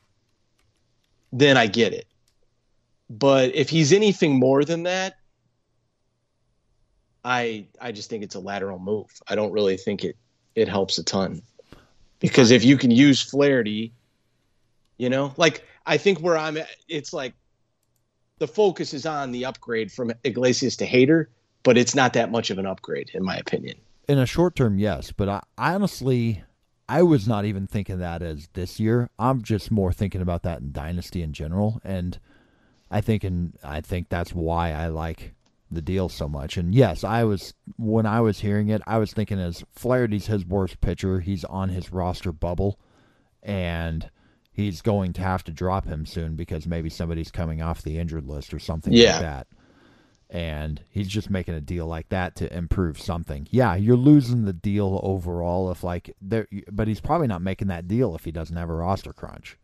[1.32, 2.08] Then I get it.
[3.10, 5.18] But if he's anything more than that,
[7.26, 9.08] I I just think it's a lateral move.
[9.28, 10.16] I don't really think it
[10.56, 11.42] it helps a ton.
[12.20, 13.94] Because if you can use Flaherty,
[14.98, 17.34] you know, like I think where I'm at, it's like
[18.40, 21.28] the focus is on the upgrade from Iglesias to Hader,
[21.64, 23.78] but it's not that much of an upgrade in my opinion.
[24.08, 26.44] In a short term, yes, but I, I honestly
[26.88, 29.10] I was not even thinking that as this year.
[29.18, 32.20] I'm just more thinking about that in dynasty in general and
[32.92, 35.34] I think and I think that's why I like
[35.72, 36.58] the deal so much.
[36.58, 40.46] And yes, I was when I was hearing it, I was thinking as Flaherty's his
[40.46, 42.80] worst pitcher, he's on his roster bubble
[43.44, 44.10] and
[44.52, 48.26] he's going to have to drop him soon because maybe somebody's coming off the injured
[48.28, 49.12] list or something Yeah.
[49.14, 49.48] like that.
[50.32, 53.48] And he's just making a deal like that to improve something.
[53.50, 57.88] Yeah, you're losing the deal overall if like there, but he's probably not making that
[57.88, 59.58] deal if he doesn't have a roster crunch.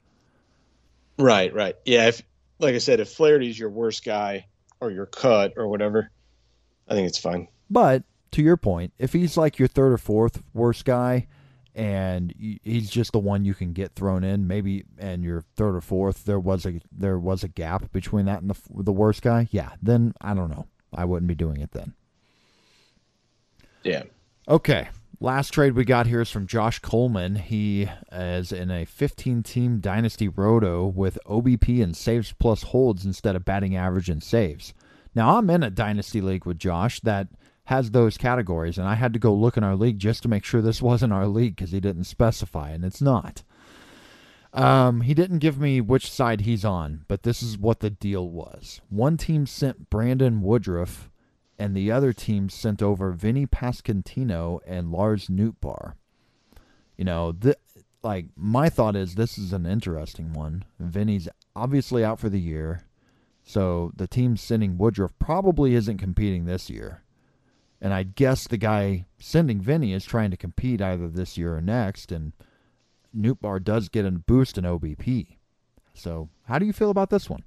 [1.20, 1.76] Right, right.
[1.86, 2.22] Yeah, if
[2.60, 4.48] like I said, if Flaherty's your worst guy
[4.80, 6.12] or your cut or whatever,
[6.88, 7.48] I think it's fine.
[7.70, 11.28] But to your point, if he's like your third or fourth worst guy,
[11.74, 12.34] and
[12.64, 16.24] he's just the one you can get thrown in, maybe, and your third or fourth,
[16.24, 19.50] there was a there was a gap between that and the the worst guy.
[19.52, 20.68] Yeah, then I don't know.
[20.94, 21.94] I wouldn't be doing it then.
[23.84, 24.04] Yeah.
[24.48, 24.88] Okay.
[25.22, 27.36] Last trade we got here is from Josh Coleman.
[27.36, 33.36] He is in a 15 team dynasty roto with OBP and saves plus holds instead
[33.36, 34.74] of batting average and saves.
[35.14, 37.28] Now, I'm in a dynasty league with Josh that
[37.66, 40.44] has those categories, and I had to go look in our league just to make
[40.44, 43.44] sure this wasn't our league because he didn't specify, and it's not.
[44.54, 48.30] Um, he didn't give me which side he's on, but this is what the deal
[48.30, 48.82] was.
[48.90, 51.10] One team sent Brandon Woodruff
[51.58, 55.94] and the other team sent over Vinny Pasquantino and Lars Nootbaar.
[56.98, 57.56] You know, th-
[58.04, 60.66] like my thought is this is an interesting one.
[60.80, 62.84] Vinny's obviously out for the year,
[63.44, 67.04] so the team sending Woodruff probably isn't competing this year.
[67.82, 71.62] And I guess the guy sending Vinny is trying to compete either this year or
[71.62, 72.34] next, and
[73.16, 75.38] Nootbaar does get a boost in OBP.
[75.94, 77.44] So, how do you feel about this one?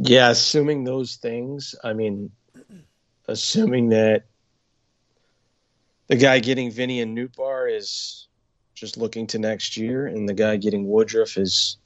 [0.00, 2.30] Yeah, assuming those things, I mean,
[3.26, 4.26] assuming that
[6.06, 8.28] the guy getting Vinny and Nootbaar is
[8.74, 11.78] just looking to next year, and the guy getting Woodruff is,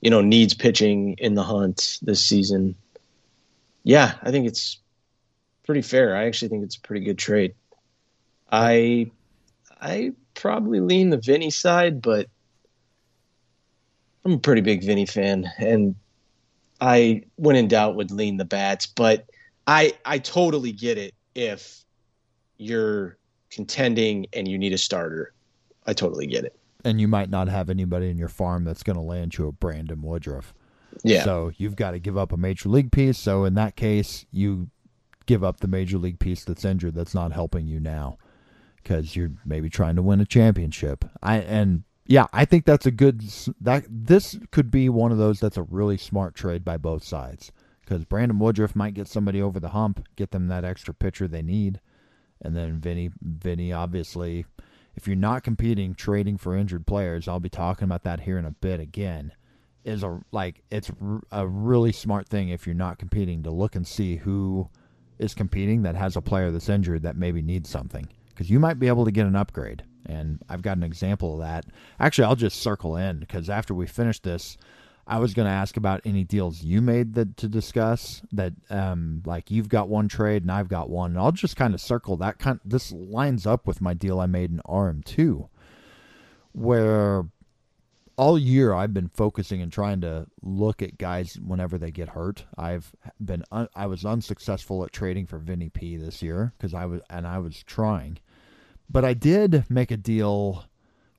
[0.00, 2.74] you know, needs pitching in the hunt this season.
[3.84, 4.78] Yeah, I think it's
[5.64, 6.16] pretty fair.
[6.16, 7.54] I actually think it's a pretty good trade.
[8.50, 9.12] I,
[9.80, 12.26] I probably lean the Vinny side, but
[14.24, 15.94] I'm a pretty big Vinny fan, and
[16.80, 18.86] I, when in doubt, would lean the bats.
[18.86, 19.26] But
[19.66, 21.84] I, I totally get it if
[22.58, 23.18] you're
[23.50, 25.32] contending and you need a starter.
[25.86, 26.56] I totally get it.
[26.84, 29.52] And you might not have anybody in your farm that's going to land you a
[29.52, 30.54] Brandon Woodruff.
[31.04, 31.24] Yeah.
[31.24, 33.18] So you've got to give up a major league piece.
[33.18, 34.70] So in that case, you
[35.26, 38.18] give up the major league piece that's injured that's not helping you now
[38.82, 41.04] because you're maybe trying to win a championship.
[41.22, 43.22] I and yeah, I think that's a good
[43.60, 47.52] that this could be one of those that's a really smart trade by both sides
[47.82, 51.40] because Brandon Woodruff might get somebody over the hump, get them that extra pitcher they
[51.40, 51.80] need,
[52.42, 54.44] and then Vinny Vinny obviously
[54.96, 58.44] if you're not competing trading for injured players, I'll be talking about that here in
[58.44, 59.32] a bit again
[59.84, 60.90] is a like it's
[61.30, 64.68] a really smart thing if you're not competing to look and see who
[65.20, 68.80] is competing that has a player that's injured that maybe needs something because you might
[68.80, 71.66] be able to get an upgrade and I've got an example of that.
[71.98, 74.56] Actually, I'll just circle in because after we finish this,
[75.06, 79.22] I was going to ask about any deals you made that to discuss that um
[79.24, 81.12] like you've got one trade and I've got one.
[81.12, 84.26] And I'll just kind of circle that kind this lines up with my deal I
[84.26, 85.48] made in RM2
[86.52, 87.26] where
[88.16, 92.44] all year I've been focusing and trying to look at guys whenever they get hurt.
[92.58, 92.92] I've
[93.24, 97.00] been un- I was unsuccessful at trading for Vinny P this year because I was
[97.08, 98.18] and I was trying,
[98.90, 100.64] but I did make a deal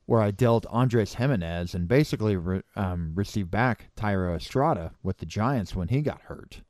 [0.06, 5.26] where I dealt Andres Gimenez and basically re- um, received back Thairo Estrada with the
[5.26, 6.62] Giants when he got hurt.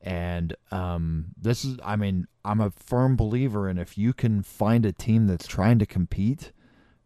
[0.00, 4.86] And um, this is, I mean, I'm a firm believer in if you can find
[4.86, 6.52] a team that's trying to compete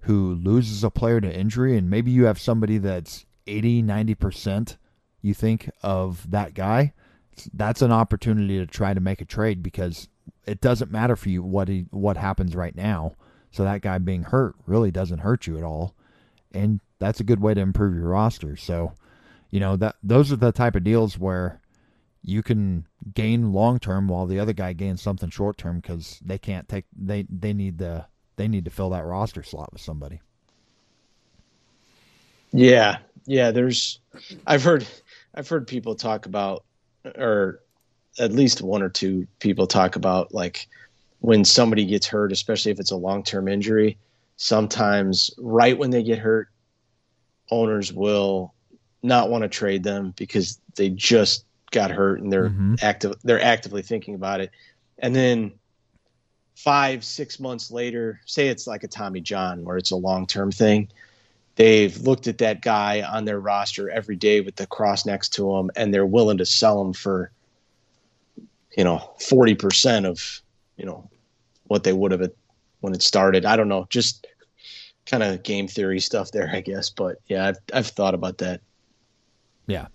[0.01, 4.77] who loses a player to injury, and maybe you have somebody that's 80, 90%
[5.21, 6.93] you think of that guy,
[7.53, 10.09] that's an opportunity to try to make a trade because
[10.47, 13.15] it doesn't matter for you what he, what happens right now.
[13.51, 15.95] So that guy being hurt really doesn't hurt you at all.
[16.53, 18.57] And that's a good way to improve your roster.
[18.57, 18.93] So,
[19.51, 21.61] you know, that those are the type of deals where
[22.23, 26.39] you can gain long term while the other guy gains something short term because they
[26.39, 28.07] can't take they they need the
[28.37, 30.21] they need to fill that roster slot with somebody.
[32.53, 33.51] Yeah, yeah.
[33.51, 34.01] There's,
[34.47, 34.87] I've heard,
[35.35, 36.65] I've heard people talk about,
[37.05, 37.61] or
[38.19, 40.69] at least one or two people talk about like
[41.21, 43.99] when somebody gets hurt, especially if it's a long-term injury.
[44.37, 46.49] Sometimes, right when they get hurt,
[47.51, 48.53] owners will
[49.03, 52.83] not want to trade them because they just got hurt and they're Mhm.
[52.83, 53.15] active.
[53.25, 54.51] They're actively thinking about it,
[54.99, 55.53] and then
[56.55, 60.89] five, six months later, say it's like a Tommy John where it's a long-term thing
[61.57, 65.57] they've looked at that guy on their roster every day with the cross next to
[65.57, 67.31] him and they're willing to sell him for
[68.77, 70.43] you know 40% of
[70.77, 71.09] you know
[71.65, 72.31] what they would have
[72.81, 74.27] when it started i don't know just
[75.07, 76.91] kind of game theory stuff there, I guess.
[76.91, 78.61] But yeah, I've I've thought about that.
[79.67, 79.87] Yeah.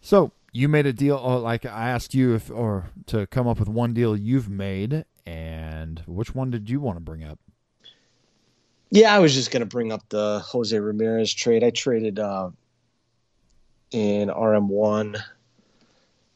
[0.00, 3.58] So you made a deal, or like I asked you if, or to come up
[3.58, 7.38] with one deal you've made, and which one did you want to bring up?
[8.90, 11.62] Yeah, I was just going to bring up the Jose Ramirez trade.
[11.62, 12.50] I traded uh,
[13.92, 15.20] in RM1.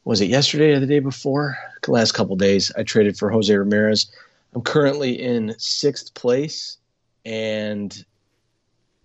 [0.05, 1.57] Was it yesterday or the day before?
[1.81, 4.11] The last couple days, I traded for Jose Ramirez.
[4.53, 6.77] I'm currently in sixth place
[7.25, 8.05] and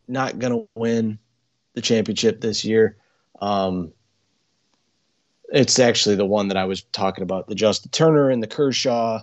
[0.07, 1.19] not going to win
[1.73, 2.99] the championship this year.
[3.41, 3.93] Um,
[5.51, 9.23] it's actually the one that I was talking about, the Justin Turner and the Kershaw.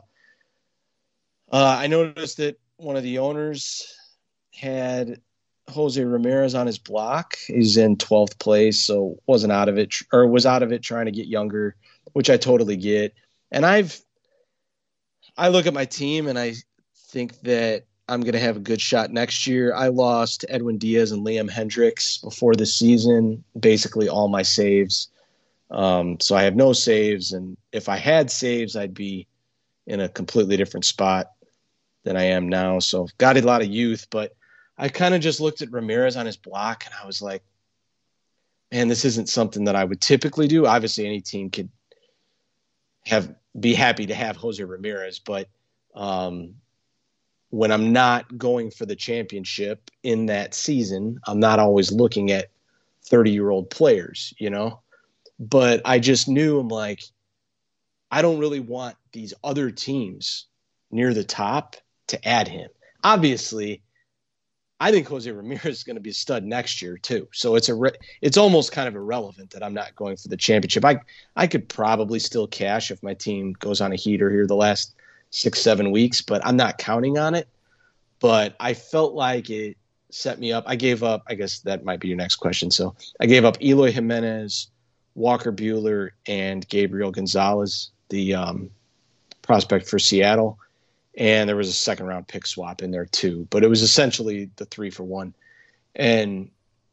[1.52, 3.96] Uh, I noticed that one of the owners
[4.52, 5.22] had
[5.70, 7.38] Jose Ramirez on his block.
[7.48, 11.06] He's in 12th place, so wasn't out of it or was out of it trying
[11.06, 11.76] to get younger,
[12.14, 13.14] which I totally get.
[13.52, 14.00] And I've
[15.38, 16.54] I look at my team and I
[16.96, 19.74] think that I'm going to have a good shot next year.
[19.74, 25.10] I lost Edwin Diaz and Liam Hendriks before the season, basically all my saves.
[25.70, 29.28] Um, so I have no saves, and if I had saves, I'd be
[29.86, 31.32] in a completely different spot
[32.06, 32.80] than I am now.
[32.80, 34.37] So got a lot of youth, but
[34.78, 37.44] I kind of just looked at Ramirez on his block, and I was like,
[38.72, 40.66] man, this isn't something that I would typically do.
[40.66, 41.70] Obviously, any team could
[43.06, 45.48] have be happy to have Jose Ramirez, but
[45.96, 46.56] um,
[47.50, 52.50] when I'm not going for the championship in that season, I'm not always looking at
[53.06, 54.82] 30 year old players, you know?
[55.40, 57.04] But I just knew I'm like,
[58.12, 60.46] I don't really want these other teams
[60.92, 61.76] near the top
[62.08, 62.70] to add him.
[63.04, 63.82] Obviously,
[64.80, 67.28] I think Jose Ramirez is going to be a stud next year too.
[67.34, 70.38] So it's a re- it's almost kind of irrelevant that I'm not going for the
[70.38, 70.86] championship.
[70.86, 71.00] I
[71.36, 74.96] I could probably still cash if my team goes on a heater here the last
[75.32, 77.48] six seven weeks, but I'm not counting on it.
[78.20, 79.78] But I felt like it
[80.10, 80.64] set me up.
[80.68, 81.24] I gave up.
[81.28, 82.72] I guess that might be your next question.
[82.72, 84.68] So I gave up Eloy Jimenez,
[85.16, 88.72] Walker Buehler, and Gabriel Gonzalez, the um,
[89.42, 90.58] prospect for Seattle
[91.18, 93.48] and there was a second round pick swap in there too.
[93.50, 95.34] But it was essentially the three for one,
[95.96, 96.50] and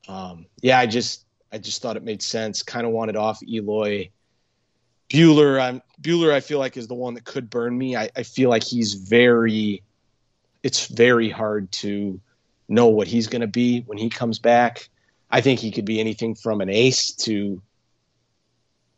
[0.09, 2.63] um, yeah, I just I just thought it made sense.
[2.63, 4.11] Kind of wanted off Eloy.
[5.11, 6.33] Buehler, I'm Buehler.
[6.33, 7.95] I feel like is the one that could burn me.
[7.95, 9.83] I, I feel like he's very.
[10.63, 12.19] It's very hard to
[12.69, 14.89] know what he's going to be when he comes back.
[15.31, 17.61] I think he could be anything from an ace to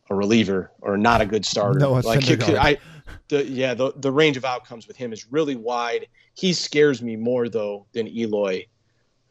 [0.08, 1.80] a reliever or not a good starter.
[1.80, 2.78] No, like I,
[3.28, 6.06] the yeah the the range of outcomes with him is really wide.
[6.34, 8.66] He scares me more though than Eloy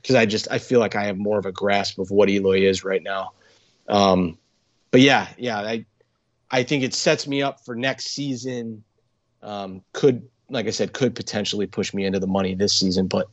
[0.01, 2.61] because I just I feel like I have more of a grasp of what Eloy
[2.61, 3.31] is right now.
[3.87, 4.37] Um,
[4.91, 5.85] but yeah, yeah, I
[6.51, 8.83] I think it sets me up for next season.
[9.41, 13.27] Um, could like I said, could potentially push me into the money this season, but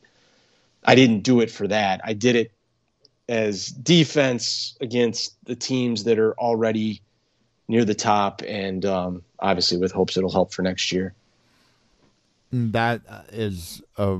[0.83, 2.01] I didn't do it for that.
[2.03, 2.51] I did it
[3.29, 7.01] as defense against the teams that are already
[7.73, 11.15] near the top, and um, obviously with hopes it'll help for next year.
[12.51, 13.01] That
[13.31, 14.19] is a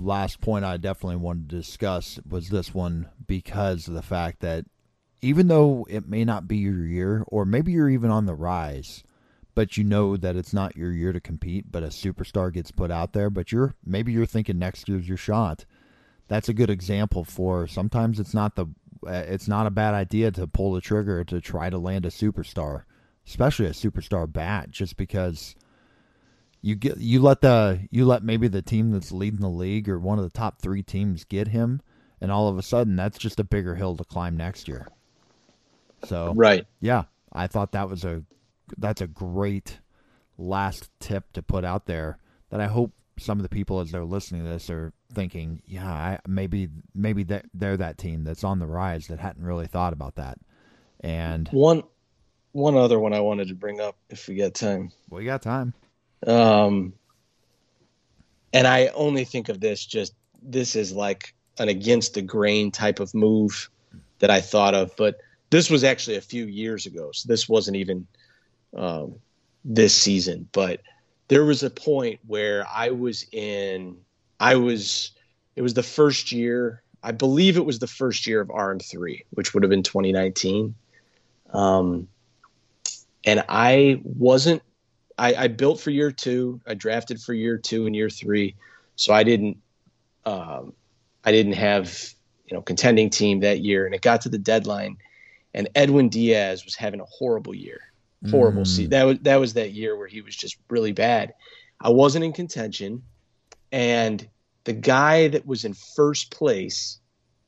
[0.00, 4.64] last point I definitely wanted to discuss was this one because of the fact that
[5.20, 9.02] even though it may not be your year, or maybe you're even on the rise,
[9.56, 12.92] but you know that it's not your year to compete, but a superstar gets put
[12.92, 15.64] out there, but you're maybe you're thinking next year's your shot.
[16.28, 18.66] That's a good example for sometimes it's not the
[19.06, 22.10] Uh, it's not a bad idea to pull the trigger to try to land a
[22.10, 22.82] superstar,
[23.26, 25.54] especially a superstar bat, just because
[26.60, 29.98] you get you let the you let maybe the team that's leading the league or
[29.98, 31.80] one of the top three teams get him,
[32.20, 34.88] and all of a sudden that's just a bigger hill to climb next year.
[36.04, 38.22] So right, yeah, I thought that was a
[38.76, 39.78] that's a great
[40.36, 42.18] last tip to put out there
[42.50, 45.90] that I hope some of the people as they're listening to this are thinking, yeah,
[45.90, 49.92] I, maybe maybe that they're that team that's on the rise that hadn't really thought
[49.92, 50.38] about that.
[51.00, 51.82] And one
[52.52, 54.90] one other one I wanted to bring up if we get time.
[55.10, 55.74] We got time.
[56.26, 56.94] Um,
[58.52, 63.00] and I only think of this just this is like an against the grain type
[63.00, 63.70] of move
[64.20, 65.16] that I thought of, but
[65.50, 68.06] this was actually a few years ago, so this wasn't even
[68.76, 69.14] um,
[69.64, 70.80] this season, but
[71.28, 73.96] there was a point where I was in,
[74.40, 75.12] I was,
[75.56, 79.54] it was the first year, I believe it was the first year of RM3, which
[79.54, 80.74] would have been 2019.
[81.52, 82.08] Um,
[83.24, 84.62] and I wasn't,
[85.18, 88.56] I, I built for year two, I drafted for year two and year three.
[88.96, 89.58] So I didn't,
[90.24, 90.72] um,
[91.24, 92.14] I didn't have,
[92.46, 93.84] you know, contending team that year.
[93.86, 94.96] And it got to the deadline
[95.54, 97.80] and Edwin Diaz was having a horrible year
[98.30, 98.90] horrible mm.
[98.90, 101.34] That was that was that year where he was just really bad.
[101.80, 103.02] I wasn't in contention,
[103.72, 104.26] and
[104.64, 106.98] the guy that was in first place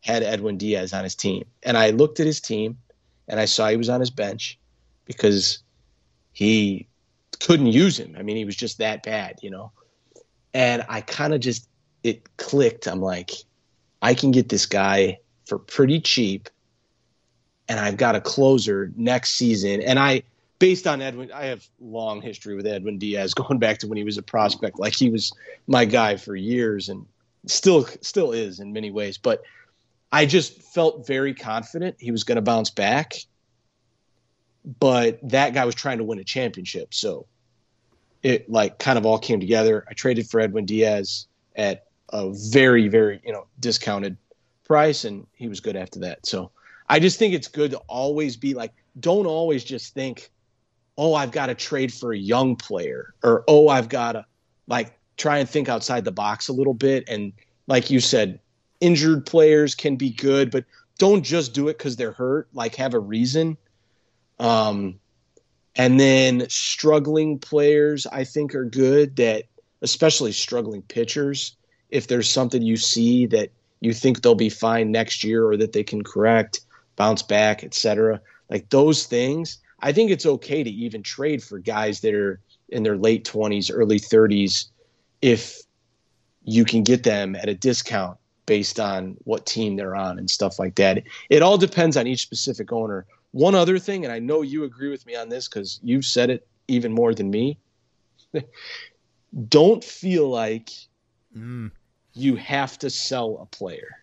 [0.01, 1.45] had Edwin Diaz on his team.
[1.62, 2.79] And I looked at his team
[3.29, 4.59] and I saw he was on his bench
[5.05, 5.59] because
[6.33, 6.89] he
[7.41, 8.16] couldn't use him.
[8.18, 9.73] I mean, he was just that bad, you know.
[10.55, 11.68] And I kind of just
[12.03, 12.87] it clicked.
[12.87, 13.33] I'm like,
[14.01, 16.49] I can get this guy for pretty cheap
[17.68, 19.83] and I've got a closer next season.
[19.83, 20.23] And I
[20.61, 24.05] based on Edwin, I have long history with Edwin Diaz going back to when he
[24.05, 24.79] was a prospect.
[24.79, 25.33] Like he was
[25.67, 27.05] my guy for years and
[27.47, 29.19] still still is in many ways.
[29.19, 29.43] But
[30.13, 33.15] I just felt very confident he was going to bounce back.
[34.79, 37.27] But that guy was trying to win a championship, so
[38.23, 39.87] it like kind of all came together.
[39.89, 44.19] I traded for Edwin Diaz at a very very you know discounted
[44.65, 46.27] price, and he was good after that.
[46.27, 46.51] So
[46.91, 50.31] I just think it's good to always be like, don't always just think,
[51.01, 54.26] oh, I've got to trade for a young player, or oh, I've got to
[54.66, 57.09] like try and think outside the box a little bit.
[57.09, 57.32] And
[57.66, 58.38] like you said,
[58.80, 60.66] injured players can be good, but
[60.98, 62.48] don't just do it because they're hurt.
[62.53, 63.57] Like have a reason.
[64.38, 65.01] Um,
[65.74, 69.16] and then struggling players, I think, are good.
[69.16, 69.44] That
[69.80, 71.57] especially struggling pitchers,
[71.88, 75.72] if there's something you see that you think they'll be fine next year or that
[75.72, 76.61] they can correct,
[76.96, 78.20] bounce back, etc.
[78.51, 82.83] Like those things, I think it's okay to even trade for guys that are in
[82.83, 84.66] their late 20s, early 30s
[85.22, 85.62] if
[86.45, 88.16] you can get them at a discount
[88.47, 91.03] based on what team they're on and stuff like that.
[91.28, 93.07] It all depends on each specific owner.
[93.33, 96.31] One other thing, and I know you agree with me on this because you've said
[96.31, 97.59] it even more than me.
[99.49, 100.70] don't feel like
[101.37, 101.70] mm.
[102.14, 104.03] you have to sell a player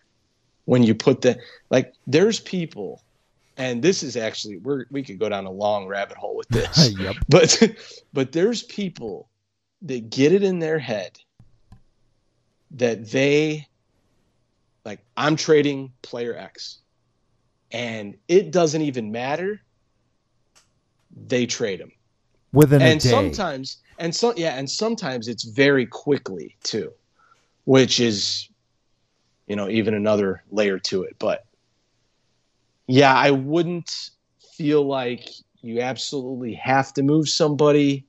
[0.64, 1.38] when you put the
[1.70, 1.92] like.
[2.06, 3.02] There's people,
[3.58, 6.92] and this is actually we we could go down a long rabbit hole with this.
[6.98, 7.16] yep.
[7.28, 7.62] But
[8.12, 9.28] but there's people
[9.82, 11.18] that get it in their head
[12.72, 13.66] that they
[14.84, 16.78] like I'm trading player X
[17.70, 19.60] and it doesn't even matter.
[21.26, 21.92] They trade him
[22.52, 23.08] within and a day.
[23.08, 26.92] sometimes and so yeah, and sometimes it's very quickly too,
[27.64, 28.48] which is
[29.48, 31.16] you know even another layer to it.
[31.18, 31.44] But
[32.88, 34.10] yeah, I wouldn't
[34.56, 35.28] feel like
[35.60, 38.06] you absolutely have to move somebody,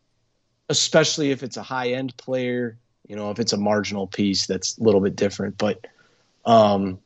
[0.70, 2.80] especially if it's a high end player.
[3.08, 5.58] You know, if it's a marginal piece, that's a little bit different.
[5.58, 5.86] But
[6.46, 7.00] um,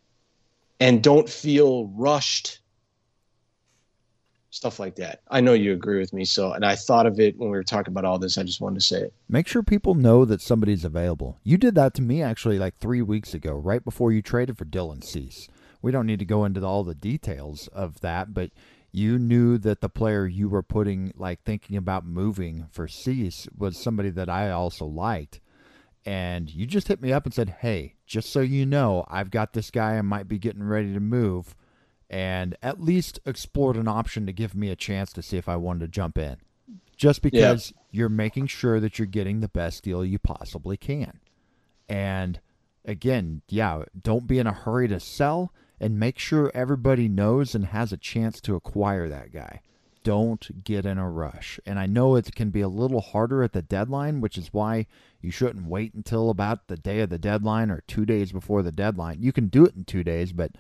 [0.80, 2.60] and don't feel rushed
[4.54, 5.22] stuff like that.
[5.32, 6.26] I know you agree with me.
[6.26, 8.38] So, and I thought of it when we were talking about all this.
[8.38, 9.14] I just wanted to say it.
[9.28, 11.40] Make sure people know that somebody's available.
[11.44, 14.66] You did that to me actually like three weeks ago, right before you traded for
[14.66, 15.50] Dylan Cease.
[15.84, 18.50] We don't need to go into all the details of that, but
[18.92, 23.78] you knew that the player you were putting, like thinking about moving for Cease, was
[23.78, 25.40] somebody that I also liked
[26.06, 29.54] and you just hit me up and said, "Hey, just so you know, I've got
[29.54, 31.56] this guy I might be getting ready to move."
[32.10, 35.56] And at least explored an option to give me a chance to see if I
[35.56, 36.38] wanted to jump in.
[36.96, 37.82] Just because yeah.
[37.92, 41.20] you're making sure that you're getting the best deal you possibly can.
[41.90, 42.40] And
[42.86, 45.54] again, yeah, don't be in a hurry to sell
[45.84, 49.62] and make sure everybody knows and has a chance to acquire that guy
[50.04, 51.60] don't get in a rush.
[51.66, 54.86] And I know it can be a little harder at the deadline, which is why
[55.22, 58.72] you shouldn't wait until about the day of the deadline or two days before the
[58.72, 59.22] deadline.
[59.22, 60.52] You can do it in two days, but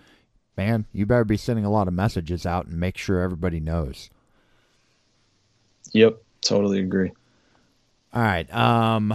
[0.57, 4.09] man, you better be sending a lot of messages out and make sure everybody knows.
[5.91, 7.11] Yep, totally agree.
[8.13, 8.51] All right.
[8.53, 9.13] Um,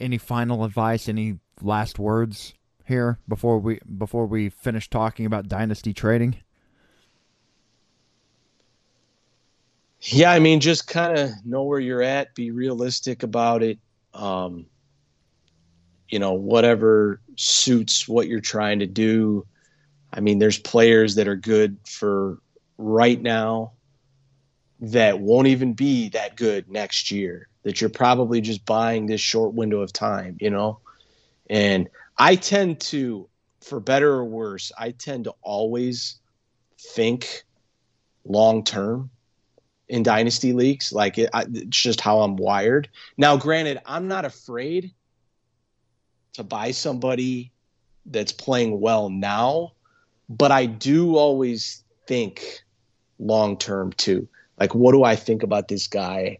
[0.00, 1.08] any final advice?
[1.08, 2.54] Any last words
[2.86, 6.36] here before we before we finish talking about dynasty trading?
[10.00, 13.78] Yeah, I mean, just kind of know where you're at, be realistic about it.
[14.14, 14.66] Um,
[16.08, 19.46] you know, whatever suits what you're trying to do.
[20.12, 22.38] I mean, there's players that are good for
[22.76, 23.72] right now
[24.80, 29.54] that won't even be that good next year, that you're probably just buying this short
[29.54, 30.80] window of time, you know?
[31.48, 31.88] And
[32.18, 33.28] I tend to,
[33.60, 36.20] for better or worse, I tend to always
[36.78, 37.44] think
[38.24, 39.10] long term
[39.88, 40.92] in dynasty leagues.
[40.92, 42.88] Like it, I, it's just how I'm wired.
[43.16, 44.92] Now, granted, I'm not afraid
[46.34, 47.52] to buy somebody
[48.06, 49.72] that's playing well now,
[50.28, 52.62] but I do always think
[53.18, 54.28] long term too.
[54.58, 56.38] Like, what do I think about this guy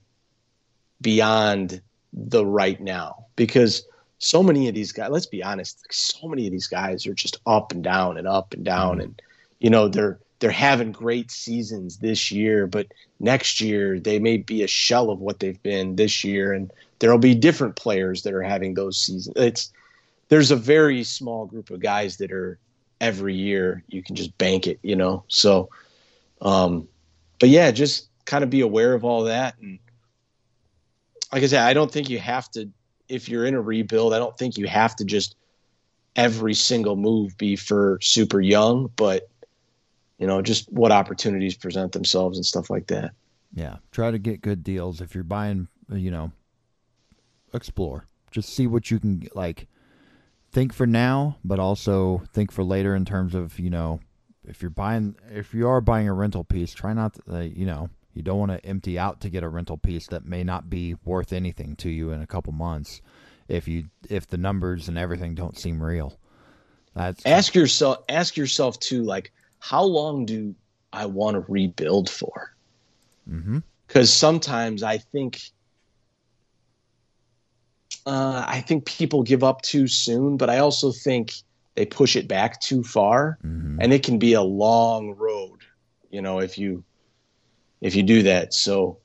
[1.01, 1.81] beyond
[2.13, 3.27] the right now?
[3.37, 3.87] Because
[4.23, 7.41] so many of these guys, let's be honest, so many of these guys are just
[7.45, 9.01] up and down and up and down, mm-hmm.
[9.01, 9.23] and
[9.59, 12.87] you know they're they're having great seasons this year, but
[13.19, 17.19] next year they may be a shell of what they've been this year, and there'll
[17.19, 19.37] be different players that are having those seasons.
[19.37, 19.73] It's
[20.29, 22.59] there's a very small group of guys that are
[23.01, 25.25] every year you can just bank it, you know.
[25.27, 25.69] So,
[26.41, 26.87] um,
[27.41, 29.81] but yeah, just kind of be aware of all that and
[31.33, 32.69] like I said, I don't think you have to
[33.13, 34.15] if you're in a rebuild.
[34.15, 35.37] I don't think you have to just
[36.17, 39.29] every single move be for super young, but
[40.19, 43.13] you know, just what opportunities present themselves and stuff like that.
[43.55, 45.69] Yeah, try to get good deals if you're buying.
[45.91, 46.33] You know,
[47.53, 48.07] explore.
[48.31, 49.69] Just see what you can like.
[50.53, 54.01] Think for now, but also think for later in terms of you know,
[54.45, 57.67] if you're buying, if you are buying a rental piece, try not to, uh, you
[57.67, 60.69] know, you don't want to empty out to get a rental piece that may not
[60.69, 63.01] be worth anything to you in a couple months
[63.49, 66.19] if you if the numbers and everything don't seem real.
[66.95, 70.55] That's ask yourself ask yourself too like how long do
[70.93, 72.55] I want to rebuild for?
[73.31, 73.59] Mm-hmm.
[73.87, 75.41] Because sometimes I think
[78.05, 81.33] uh, I think people give up too soon, but I also think
[81.75, 83.79] they push it back too far, mm-hmm.
[83.81, 85.61] and it can be a long road.
[86.11, 86.85] You know, if you
[87.83, 88.55] if you do that.
[88.55, 88.99] So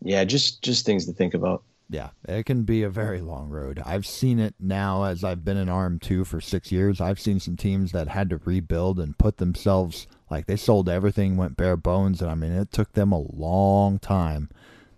[0.00, 1.64] yeah, just just things to think about.
[1.90, 3.82] Yeah, it can be a very long road.
[3.84, 6.98] I've seen it now as I've been in RM 2 for 6 years.
[6.98, 11.36] I've seen some teams that had to rebuild and put themselves like they sold everything,
[11.36, 14.50] went bare bones, and I mean it took them a long time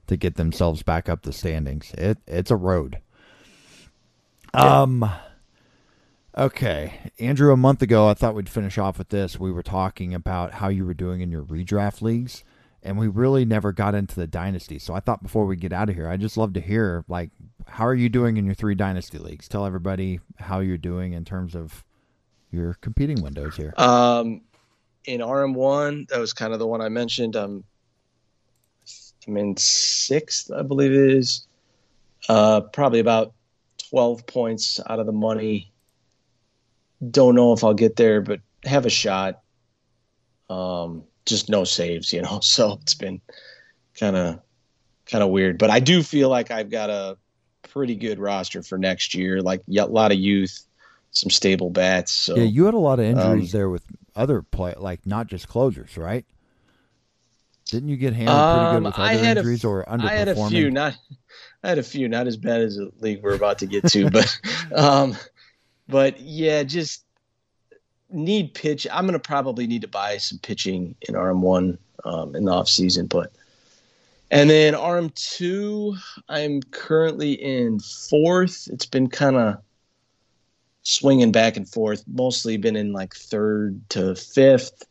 [0.07, 1.93] to get themselves back up the standings.
[1.95, 2.99] It it's a road.
[4.55, 4.83] Yeah.
[4.83, 5.11] Um
[6.39, 9.41] Okay, Andrew, a month ago I thought we'd finish off with this.
[9.41, 12.45] We were talking about how you were doing in your redraft leagues
[12.87, 14.79] and we really never got into the dynasty.
[14.79, 17.31] So I thought before we get out of here, I'd just love to hear like
[17.67, 19.49] how are you doing in your three dynasty leagues?
[19.49, 21.85] Tell everybody how you're doing in terms of
[22.51, 23.75] your competing windows here.
[23.77, 24.43] Um,
[25.05, 27.37] in RM1, that was kind of the one I mentioned.
[27.37, 27.65] Um,
[29.27, 31.47] I'm in sixth, I believe it is.
[32.29, 33.33] Uh, probably about
[33.91, 35.73] 12 points out of the money.
[37.11, 39.43] Don't know if I'll get there, but have a shot.
[40.49, 42.41] Um, just no saves, you know.
[42.43, 43.21] So it's been
[43.99, 44.41] kind of
[45.07, 47.17] kind of weird, but I do feel like I've got a
[47.63, 49.43] pretty good roster for next year.
[49.43, 50.67] Like a lot of youth,
[51.11, 52.13] some stable bats.
[52.13, 55.27] So yeah, you had a lot of injuries um, there with other play, like not
[55.27, 56.25] just closers, right?
[57.67, 60.03] Didn't you get handled pretty good um, with other injuries a, or underperforming?
[60.05, 60.97] I had a few, not
[61.65, 64.09] I had a few, not as bad as the league we're about to get to,
[64.11, 64.41] but
[64.75, 65.17] um,
[65.89, 67.05] but yeah, just
[68.11, 68.87] need pitch.
[68.93, 72.69] I'm going to probably need to buy some pitching in RM1 um, in the off
[72.69, 73.33] season, but
[74.31, 75.97] and then RM2,
[76.29, 78.69] I'm currently in fourth.
[78.73, 79.59] It's been kind of
[80.83, 82.03] swinging back and forth.
[82.09, 84.85] Mostly been in like third to fifth.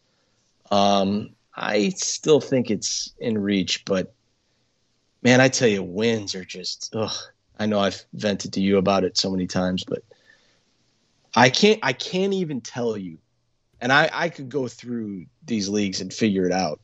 [0.72, 4.14] Um, I still think it's in reach, but
[5.22, 6.94] man, I tell you, wins are just.
[6.96, 7.16] Ugh.
[7.58, 10.04] I know I've vented to you about it so many times, but
[11.36, 13.18] I can't I can't even tell you.
[13.82, 16.80] And I, I could go through these leagues and figure it out.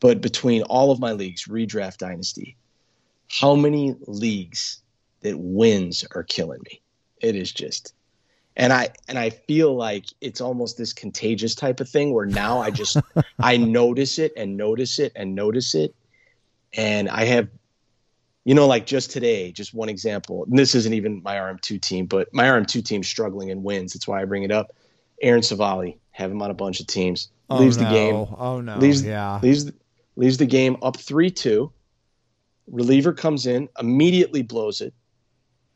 [0.00, 2.56] But between all of my leagues, redraft dynasty,
[3.28, 4.82] how many leagues
[5.22, 6.82] that wins are killing me?
[7.20, 7.94] It is just
[8.56, 12.60] and I and I feel like it's almost this contagious type of thing where now
[12.60, 12.96] I just
[13.38, 15.94] I notice it and notice it and notice it.
[16.74, 17.48] And I have
[18.46, 20.44] you know, like just today, just one example.
[20.44, 23.92] And this isn't even my RM2 team, but my RM2 team struggling in wins.
[23.92, 24.70] That's why I bring it up.
[25.20, 27.28] Aaron Civale, have him on a bunch of teams.
[27.50, 27.82] Oh, leaves no.
[27.82, 28.14] the game.
[28.14, 28.78] Oh no.
[28.78, 29.40] Leaves, yeah.
[29.42, 29.72] Leaves
[30.14, 31.72] leaves the game up three two.
[32.68, 34.94] Reliever comes in, immediately blows it,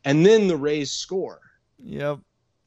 [0.04, 1.40] and then the Rays score.
[1.78, 2.20] Yep.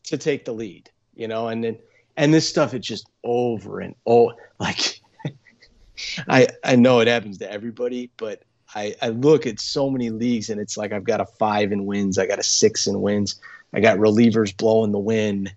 [0.08, 1.80] To take the lead, you know, and then
[2.18, 5.00] and this stuff it's just over and oh like
[6.28, 8.44] I I know it happens to everybody, but
[8.76, 11.86] I, I look at so many leagues and it's like I've got a five in
[11.86, 13.40] wins, I got a six in wins,
[13.74, 15.54] I got relievers blowing the wind,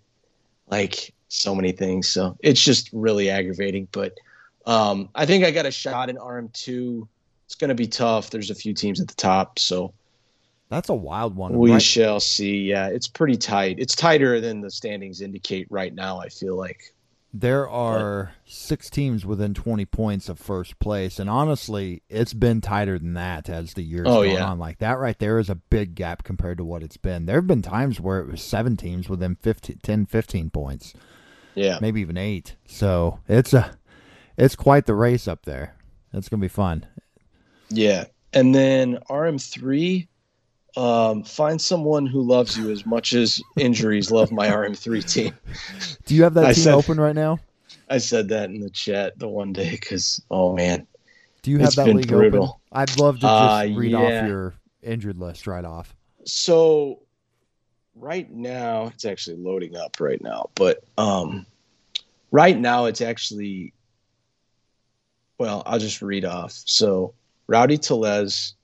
[0.68, 2.08] like so many things.
[2.08, 3.88] So it's just really aggravating.
[3.92, 4.18] But
[4.66, 7.08] um, I think I got a shot in RM two.
[7.46, 8.30] It's going to be tough.
[8.30, 9.94] There's a few teams at the top, so
[10.68, 11.56] that's a wild one.
[11.56, 11.82] We right?
[11.82, 12.58] shall see.
[12.58, 13.76] Yeah, it's pretty tight.
[13.78, 16.18] It's tighter than the standings indicate right now.
[16.18, 16.92] I feel like
[17.40, 22.98] there are six teams within 20 points of first place, and honestly, it's been tighter
[22.98, 24.44] than that as the years oh, yeah.
[24.44, 24.58] on.
[24.58, 27.26] Like that right there is a big gap compared to what it's been.
[27.26, 30.94] There have been times where it was seven teams within 15, 10, 15 points.
[31.54, 32.56] Yeah, maybe even eight.
[32.66, 33.76] So it's a,
[34.36, 35.74] it's quite the race up there.
[36.12, 36.86] It's gonna be fun.
[37.68, 40.08] Yeah, and then RM three
[40.76, 45.34] um, find someone who loves you as much as injuries love my RM3 team.
[46.04, 47.38] Do you have that I team said, open right now?
[47.88, 50.86] I said that in the chat the one day because, oh man.
[51.42, 52.42] Do you have that league brutal.
[52.44, 52.60] open?
[52.72, 53.98] I'd love to just uh, read yeah.
[53.98, 55.94] off your injured list right off.
[56.24, 57.00] So,
[57.94, 61.46] right now, it's actually loading up right now, but um,
[62.32, 63.72] right now it's actually,
[65.38, 66.52] well, I'll just read off.
[66.52, 67.14] So,
[67.46, 68.54] Rowdy Tellez,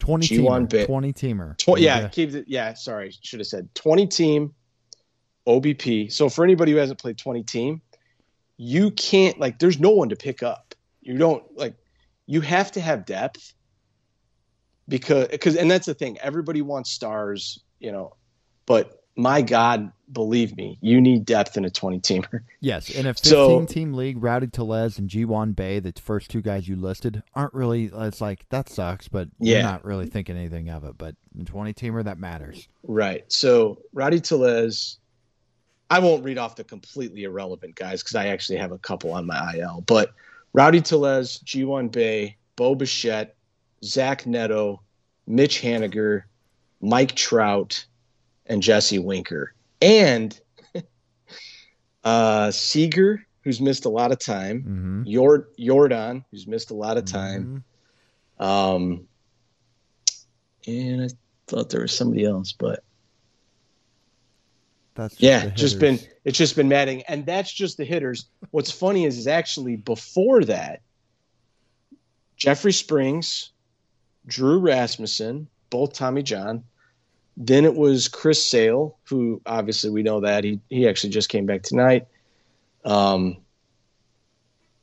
[0.00, 1.56] 20 G1 teamer, 20 teamer.
[1.56, 2.08] Tw- yeah, yeah.
[2.08, 4.54] Keep the, yeah, sorry, should have said 20 team
[5.46, 6.12] OBP.
[6.12, 7.82] So for anybody who hasn't played 20 team,
[8.56, 10.74] you can't like there's no one to pick up.
[11.00, 11.74] You don't like
[12.26, 13.54] you have to have depth
[14.88, 16.18] because because and that's the thing.
[16.18, 18.16] Everybody wants stars, you know,
[18.66, 22.40] but my God, believe me, you need depth in a twenty teamer.
[22.60, 26.30] Yes, in a So- 15 team league, Rowdy Tellez and Ji Hwan Bae, the first
[26.30, 27.90] two guys you listed, aren't really.
[27.92, 29.62] It's like that sucks, but you're Yeah.
[29.62, 30.96] not really thinking anything of it.
[30.96, 32.68] But in 20 teamer, that matters.
[32.84, 33.24] Right.
[33.30, 34.98] So Rowdy Tellez,
[35.90, 39.26] I won't read off the completely irrelevant guys because I actually have a couple on
[39.26, 39.82] my IL.
[39.86, 40.12] But
[40.52, 43.34] Rowdy Tellez, G1 Bay, Bo Bichette,
[43.84, 44.80] Zach Neto,
[45.26, 46.22] Mitch Haniger,
[46.80, 47.84] Mike Trout,
[48.48, 49.54] and Jesse Winker.
[49.80, 50.38] And
[52.04, 54.60] uh Seager, who's missed a lot of time.
[54.60, 55.10] Mm-hmm.
[55.12, 57.64] Jord- Jordan, who's missed a lot of time.
[58.38, 59.08] Um,
[60.66, 61.08] and I
[61.46, 62.84] thought there was somebody else, but
[64.94, 68.26] That's just yeah, just been it's just been matting, and that's just the hitters.
[68.50, 70.82] What's funny is, is actually before that,
[72.36, 73.50] Jeffrey Springs,
[74.26, 76.64] Drew Rasmussen, both Tommy John.
[77.40, 81.46] Then it was Chris Sale, who obviously we know that he he actually just came
[81.46, 82.08] back tonight.
[82.84, 83.36] Um,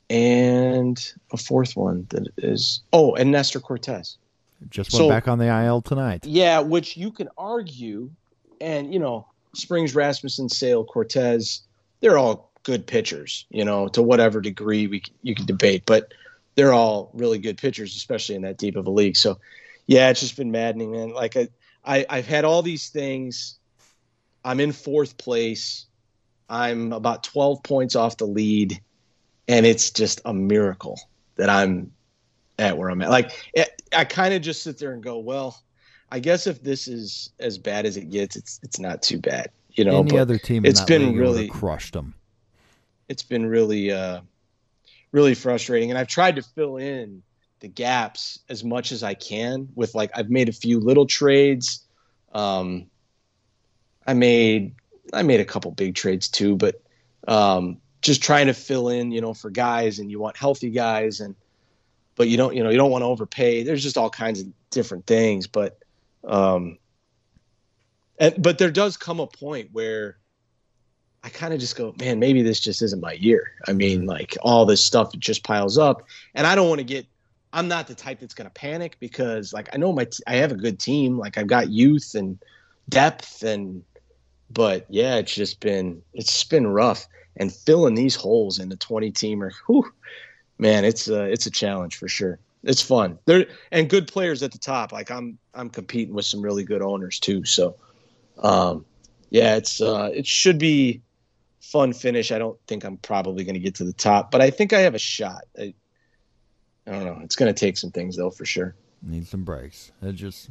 [0.08, 4.16] and a fourth one that is oh, and Nestor Cortes.
[4.70, 6.24] just went so- back on the IL tonight.
[6.24, 8.10] Yeah, which you can argue,
[8.58, 11.60] and you know, Springs, Rasmussen, Sale, Cortes,
[12.00, 13.44] they're all good pitchers.
[13.50, 16.14] You know, to whatever degree we you can debate, but
[16.54, 19.18] they're all really good pitchers, especially in that deep of a league.
[19.18, 19.38] So,
[19.86, 21.12] yeah, it's just been maddening, man.
[21.12, 21.48] Like I,
[21.86, 23.58] I I've had all these things.
[24.44, 25.86] I'm in fourth place.
[26.48, 28.80] I'm about 12 points off the lead,
[29.48, 31.00] and it's just a miracle
[31.36, 31.92] that I'm
[32.58, 33.10] at where I'm at.
[33.10, 35.60] Like it, I kind of just sit there and go, well,
[36.10, 39.50] I guess if this is as bad as it gets, it's it's not too bad,
[39.72, 40.00] you know.
[40.00, 42.14] Any but other team it's been league would have really- crushed them.
[43.08, 44.20] it's been really uh,
[45.12, 47.22] really frustrating, and I've tried to fill in
[47.66, 51.84] the gaps as much as I can with like I've made a few little trades.
[52.32, 52.86] Um,
[54.06, 54.76] I made
[55.12, 56.80] I made a couple big trades too, but
[57.26, 61.20] um, just trying to fill in, you know, for guys, and you want healthy guys,
[61.20, 61.34] and
[62.14, 63.64] but you don't, you know, you don't want to overpay.
[63.64, 65.76] There's just all kinds of different things, but
[66.22, 66.78] um,
[68.16, 70.18] and but there does come a point where
[71.24, 73.50] I kind of just go, man, maybe this just isn't my year.
[73.66, 77.06] I mean, like all this stuff just piles up, and I don't want to get.
[77.52, 80.36] I'm not the type that's going to panic because, like, I know my t- I
[80.36, 81.18] have a good team.
[81.18, 82.38] Like, I've got youth and
[82.88, 83.82] depth, and
[84.50, 87.06] but yeah, it's just been it's just been rough.
[87.38, 89.90] And filling these holes in the 20 teamer, whew,
[90.58, 92.38] man, it's a it's a challenge for sure.
[92.62, 93.18] It's fun.
[93.26, 94.92] There and good players at the top.
[94.92, 97.44] Like I'm I'm competing with some really good owners too.
[97.44, 97.76] So,
[98.38, 98.84] um,
[99.30, 101.02] yeah, it's uh, it should be
[101.60, 102.32] fun finish.
[102.32, 104.80] I don't think I'm probably going to get to the top, but I think I
[104.80, 105.42] have a shot.
[105.58, 105.74] I,
[106.86, 107.18] I don't know.
[107.22, 108.74] It's going to take some things though, for sure.
[109.02, 109.92] Need some breaks.
[110.02, 110.50] It just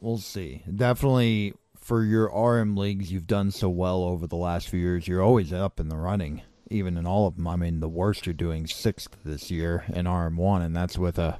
[0.00, 0.62] we'll see.
[0.74, 5.06] Definitely for your RM leagues, you've done so well over the last few years.
[5.06, 6.40] You're always up in the running,
[6.70, 7.46] even in all of them.
[7.46, 11.18] I mean, the worst you're doing sixth this year in RM one, and that's with
[11.18, 11.38] a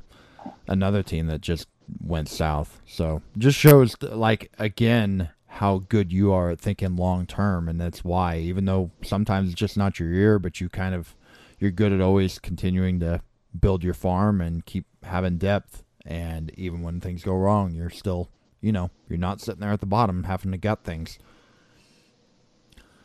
[0.68, 1.66] another team that just
[2.00, 2.80] went south.
[2.86, 8.04] So just shows like again how good you are at thinking long term, and that's
[8.04, 11.16] why even though sometimes it's just not your year, but you kind of
[11.58, 13.22] you're good at always continuing to
[13.59, 15.82] build your farm and keep having depth.
[16.07, 18.28] And even when things go wrong, you're still,
[18.61, 21.18] you know, you're not sitting there at the bottom having to gut things.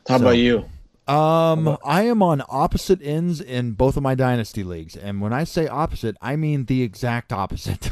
[0.07, 0.65] How So- about you?
[1.07, 5.43] Um, I am on opposite ends in both of my dynasty leagues, and when I
[5.43, 7.89] say opposite, I mean the exact opposite.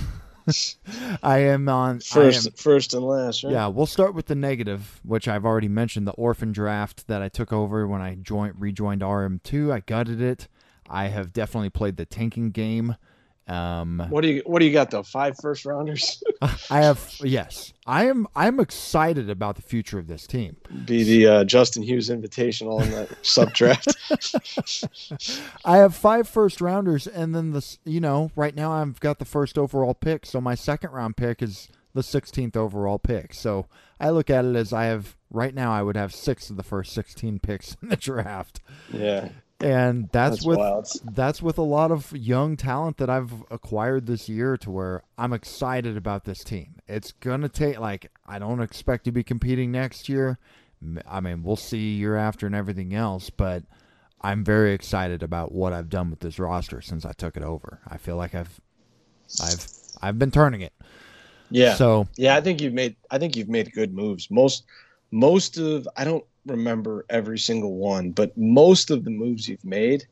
[1.24, 3.52] I am on First, am, first and last, right?
[3.54, 6.06] yeah, we'll start with the negative, which I've already mentioned.
[6.06, 10.48] The orphan draft that I took over when I joined rejoined RM2, I gutted it.
[10.90, 12.96] I have definitely played the tanking game.
[13.48, 15.04] Um, What do you What do you got though?
[15.04, 16.22] Five first rounders.
[16.70, 18.28] I have yes, I am.
[18.36, 20.58] I'm excited about the future of this team.
[20.86, 23.96] Be the uh, Justin Hughes Invitational in that sub draft.
[25.66, 29.26] I have five first rounders, and then the you know right now I've got the
[29.26, 33.34] first overall pick, so my second round pick is the 16th overall pick.
[33.34, 33.66] So
[34.00, 36.64] I look at it as I have right now I would have six of the
[36.64, 38.62] first 16 picks in the draft.
[38.92, 39.30] yeah.
[39.60, 40.88] And that's, That's with wild.
[41.14, 45.34] that's with a lot of young talent that I've acquired this year to where I'm
[45.34, 46.76] excited about this team.
[46.88, 50.38] It's going to take like I don't expect to be competing next year.
[51.08, 53.64] I mean, we'll see year after and everything else, but
[54.22, 57.80] I'm very excited about what I've done with this roster since I took it over.
[57.88, 58.62] I feel like I've
[59.42, 59.68] I've
[60.02, 60.74] I've been turning it.
[61.50, 61.74] Yeah.
[61.76, 64.30] So, Yeah, I think you've made I think you've made good moves.
[64.30, 64.66] Most
[65.12, 70.06] most of I don't remember every single one, but most of the moves you've made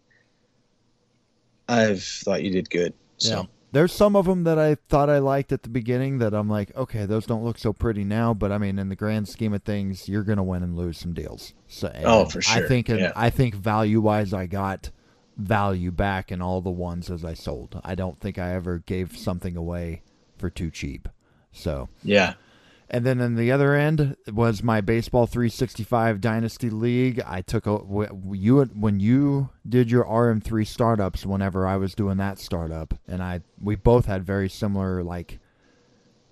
[1.68, 2.94] I've thought you did good.
[3.18, 3.44] So Yeah.
[3.72, 6.74] There's some of them that I thought I liked at the beginning that I'm like,
[6.78, 9.64] okay, those don't look so pretty now, but I mean, in the grand scheme of
[9.64, 11.54] things, you're gonna win and lose some deals.
[11.68, 13.12] So, Oh, and for I think, Yeah.
[13.18, 14.92] I think value wise, I got
[15.36, 17.82] value back in all the ones as I sold.
[17.84, 20.04] I don't think I ever gave something away
[20.38, 21.10] for too cheap.
[21.52, 22.36] So, yeah.
[22.90, 27.22] And then in the other end was my baseball 365 dynasty league.
[27.26, 27.80] I took a
[28.32, 31.26] you when you did your RM3 startups.
[31.26, 35.40] Whenever I was doing that startup, and I we both had very similar like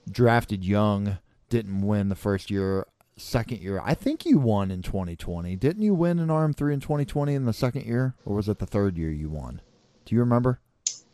[0.09, 1.17] drafted young,
[1.49, 2.85] didn't win the first year.
[3.15, 5.55] Second year, I think you won in 2020.
[5.55, 8.65] Didn't you win an RM3 in 2020 in the second year, or was it the
[8.65, 9.61] third year you won?
[10.05, 10.59] Do you remember?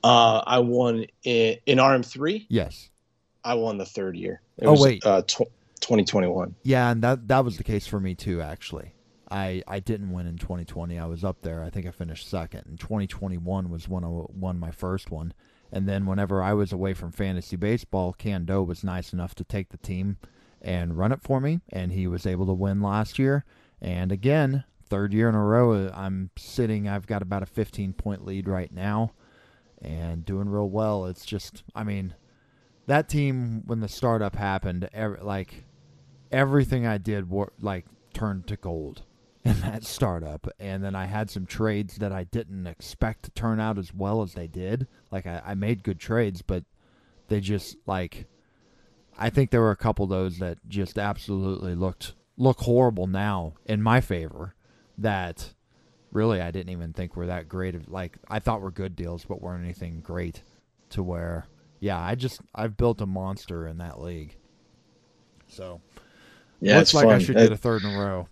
[0.04, 2.46] Uh I won in, in RM3.
[2.50, 2.90] Yes.
[3.44, 4.42] I won the third year.
[4.58, 5.06] It Oh, was, wait.
[5.06, 5.50] uh tw-
[5.82, 6.56] 2021.
[6.64, 8.42] Yeah, and that that was the case for me too.
[8.42, 8.94] Actually,
[9.32, 11.00] I I didn't win in 2020.
[11.00, 11.64] I was up there.
[11.64, 12.64] I think I finished second.
[12.68, 15.34] And 2021 was when I won my first one.
[15.72, 19.70] And then whenever I was away from fantasy baseball, Cando was nice enough to take
[19.70, 20.18] the team
[20.62, 23.46] and run it for me, and he was able to win last year.
[23.80, 26.88] And again, third year in a row, I'm sitting.
[26.90, 29.14] I've got about a 15 point lead right now,
[29.82, 31.06] and doing real well.
[31.06, 32.16] It's just, I mean,
[32.90, 35.64] that team when the startup happened, ev- like
[36.32, 39.04] everything I did wor- like turned to gold
[39.44, 40.48] in that startup.
[40.60, 44.24] And then I had some trades that I didn't expect to turn out as well
[44.24, 44.88] as they did.
[45.12, 46.64] Like I, I made good trades, but
[47.28, 48.26] they just like
[49.18, 53.54] I think there were a couple of those that just absolutely looked look horrible now
[53.66, 54.56] in my favor
[54.98, 55.54] that
[56.12, 59.26] really I didn't even think were that great of like I thought were good deals
[59.26, 60.42] but weren't anything great
[60.92, 61.46] to where
[61.80, 64.36] yeah, I just I've built a monster in that league.
[65.48, 65.82] So
[66.62, 67.16] Yeah, looks it's like fun.
[67.16, 68.28] I should It- get a third in a row.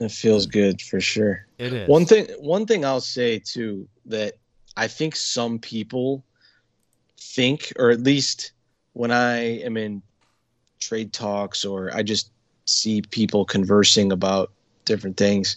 [0.00, 1.46] It feels good for sure.
[1.58, 4.34] It is One thing one thing I'll say too that
[4.76, 6.24] I think some people
[7.18, 8.52] think or at least
[8.92, 10.02] when I am in
[10.78, 12.30] trade talks or I just
[12.64, 14.52] see people conversing about
[14.84, 15.56] different things,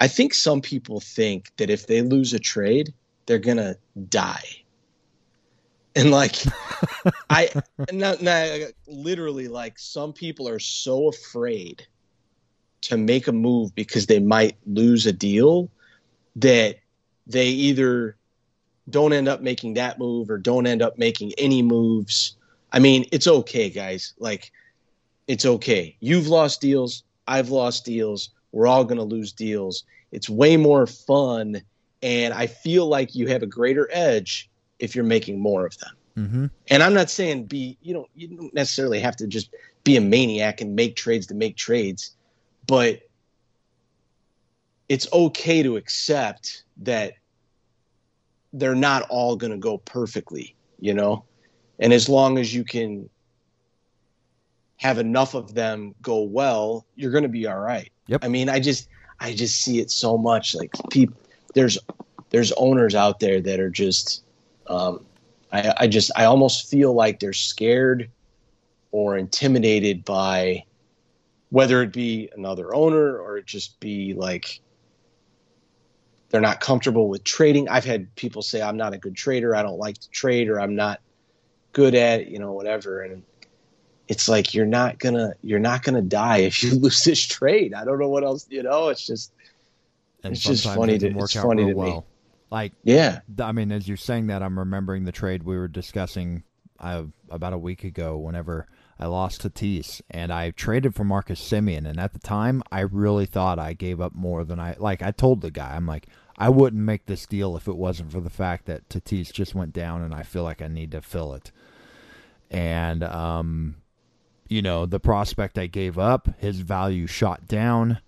[0.00, 2.92] I think some people think that if they lose a trade,
[3.26, 3.76] they're going to
[4.08, 4.44] die.
[5.96, 6.36] And like
[7.30, 7.50] I
[7.90, 8.48] not, not
[8.86, 11.86] literally like some people are so afraid
[12.82, 15.70] to make a move because they might lose a deal
[16.36, 16.76] that
[17.26, 18.16] they either
[18.88, 22.36] don't end up making that move or don't end up making any moves.
[22.72, 24.12] I mean, it's okay, guys.
[24.18, 24.52] Like,
[25.26, 25.96] it's okay.
[26.00, 27.02] You've lost deals.
[27.26, 28.30] I've lost deals.
[28.52, 29.84] We're all going to lose deals.
[30.12, 31.62] It's way more fun.
[32.02, 35.90] And I feel like you have a greater edge if you're making more of them.
[36.18, 36.46] mm-hmm.
[36.68, 39.50] And I'm not saying be you don't you don't necessarily have to just
[39.84, 42.16] be a maniac and make trades to make trades,
[42.66, 43.00] but
[44.88, 47.14] it's okay to accept that
[48.52, 51.24] they're not all going to go perfectly, you know?
[51.78, 53.08] And as long as you can
[54.78, 57.90] have enough of them go well, you're going to be all right.
[58.06, 58.24] Yep.
[58.24, 58.88] I mean, I just
[59.20, 61.16] I just see it so much like people
[61.54, 61.78] there's
[62.30, 64.24] there's owners out there that are just
[64.68, 65.04] um
[65.52, 68.10] I, I just I almost feel like they're scared
[68.90, 70.64] or intimidated by
[71.50, 74.60] whether it be another owner or it just be like
[76.30, 77.68] they're not comfortable with trading.
[77.68, 80.60] I've had people say I'm not a good trader, I don't like to trade or
[80.60, 81.00] I'm not
[81.72, 83.02] good at it, you know, whatever.
[83.02, 83.22] And
[84.08, 87.74] it's like you're not gonna you're not gonna die if you lose this trade.
[87.74, 89.32] I don't know what else, you know, it's just
[90.24, 92.02] And It's just funny to- it's funny to me.
[92.50, 93.20] Like yeah.
[93.40, 96.44] I mean, as you're saying that, I'm remembering the trade we were discussing
[96.78, 98.16] uh, about a week ago.
[98.16, 98.66] Whenever
[98.98, 103.26] I lost Tatis, and I traded for Marcus Semien, and at the time, I really
[103.26, 105.02] thought I gave up more than I like.
[105.02, 106.06] I told the guy, I'm like,
[106.38, 109.72] I wouldn't make this deal if it wasn't for the fact that Tatis just went
[109.72, 111.50] down, and I feel like I need to fill it.
[112.50, 113.76] And um,
[114.48, 117.98] you know, the prospect I gave up, his value shot down.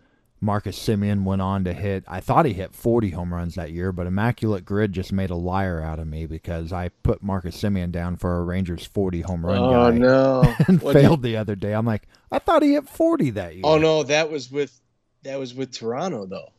[0.40, 3.90] Marcus Semien went on to hit, I thought he hit 40 home runs that year,
[3.90, 7.90] but Immaculate Grid just made a liar out of me because I put Marcus Semien
[7.90, 10.54] down for a Rangers 40 home run Oh guy no.
[10.68, 11.72] and What did- failed the other day.
[11.72, 13.62] I'm like, I thought he hit 40 that year.
[13.64, 14.80] Oh no, that was with
[15.24, 16.52] that was with Toronto though.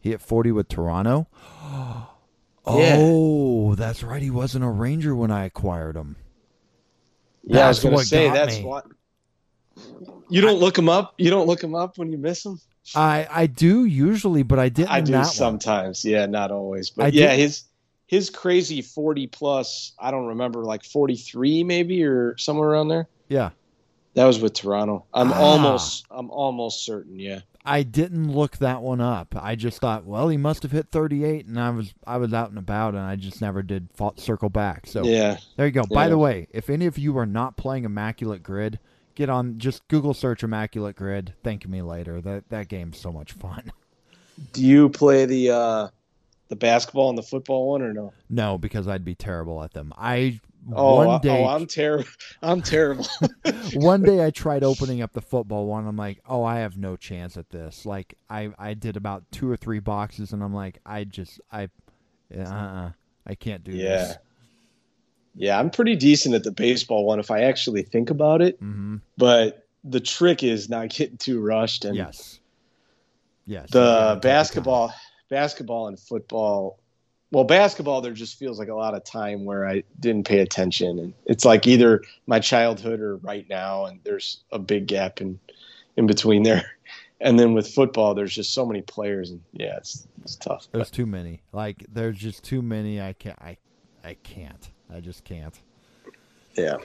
[0.00, 1.26] He hit 40 with Toronto.
[2.70, 2.96] Yeah.
[2.98, 4.20] Oh, that's right.
[4.20, 6.16] He wasn't a Ranger when I acquired him.
[7.42, 8.64] Yeah, I was That's going to say that's me.
[8.66, 8.84] what.
[10.28, 11.14] You don't look him up.
[11.18, 12.60] You don't look him up when you miss him.
[12.94, 14.90] I I do usually, but I didn't.
[14.90, 15.26] I do that one.
[15.26, 16.04] sometimes.
[16.04, 17.64] Yeah, not always, but I yeah, did- his
[18.06, 19.92] his crazy forty plus.
[19.98, 23.08] I don't remember, like forty three maybe or somewhere around there.
[23.28, 23.50] Yeah,
[24.14, 25.04] That was with Toronto.
[25.12, 25.38] I'm Ah.
[25.38, 26.06] almost.
[26.10, 27.18] I'm almost certain.
[27.20, 27.40] Yeah.
[27.64, 29.34] I didn't look that one up.
[29.38, 32.48] I just thought, well, he must have hit 38, and I was I was out
[32.48, 34.86] and about, and I just never did circle back.
[34.86, 35.36] So Yeah.
[35.56, 35.84] there you go.
[35.84, 38.78] By the way, if any of you are not playing Immaculate Grid,
[39.18, 41.34] get on just Google search Immaculate Grid.
[41.42, 42.20] Thank me later.
[42.20, 43.72] That that game's so much fun.
[44.52, 45.88] Do you play the uh
[46.48, 48.12] the basketball and the football one or no?
[48.30, 49.92] No, because I'd be terrible at them.
[49.98, 50.40] I
[50.72, 52.08] Oh, one I- day oh, I'm terrible.
[52.42, 53.06] I'm terrible.
[53.74, 55.86] one day I tried opening up the football one.
[55.86, 57.84] I'm like, oh, I have no chance at this.
[57.84, 61.68] Like I I did about two or three boxes, and I'm like, I just I,
[62.36, 62.90] uh, uh
[63.26, 63.88] I can't do Yeah.
[63.98, 64.16] this.
[65.34, 68.56] Yeah, I'm pretty decent at the baseball one if I actually think about it.
[68.62, 68.96] Mm-hmm.
[69.16, 72.40] But the trick is not getting too rushed and Yes.
[73.46, 73.70] Yes.
[73.70, 74.94] the okay, take your basketball
[75.30, 76.78] basketball and football
[77.30, 80.98] well basketball there just feels like a lot of time where i didn't pay attention
[80.98, 85.38] and it's like either my childhood or right now and there's a big gap in
[85.96, 86.72] in between there
[87.22, 90.68] and then with football there's just so many players and yeah it's it's tough.
[90.72, 91.40] There's too many.
[91.52, 93.00] Like there's just too many.
[93.00, 93.38] I can't.
[93.40, 93.56] I
[94.04, 94.70] I can't.
[94.92, 95.58] I just can't.
[96.56, 96.76] yeah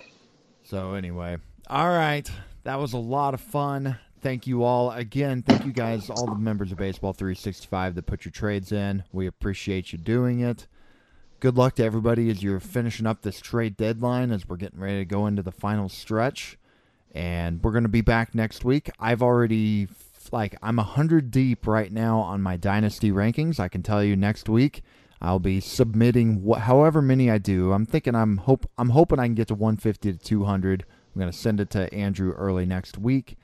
[0.63, 2.29] So anyway, all right,
[2.63, 3.97] that was a lot of fun.
[4.21, 5.41] Thank you all again.
[5.41, 9.03] Thank you guys, all the members of Baseball 365 that put your trades in.
[9.11, 10.67] We appreciate you doing it.
[11.41, 14.99] Good luck to everybody as you're finishing up this trade deadline as we're getting ready
[14.99, 16.57] to go into the final stretch.
[17.13, 18.89] And we're going to be back next week.
[18.97, 19.89] I've already
[20.31, 23.59] like I'm 100 deep right now on my dynasty rankings.
[23.59, 24.83] I can tell you next week
[25.23, 27.71] I'll be submitting wh- however many I do.
[27.71, 30.85] I'm thinking I'm hope I'm hoping I can get to 150 to 200.
[31.15, 33.37] I'm going to send it to Andrew early next week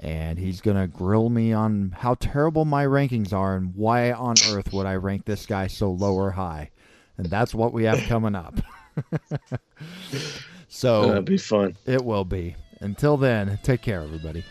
[0.00, 4.36] and he's going to grill me on how terrible my rankings are and why on
[4.50, 6.70] earth would I rank this guy so low or high.
[7.16, 8.54] And that's what we have coming up.
[10.68, 12.56] so that'd be fun it will be.
[12.80, 14.44] Until then, take care everybody.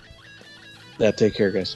[0.99, 1.75] yeah take care guys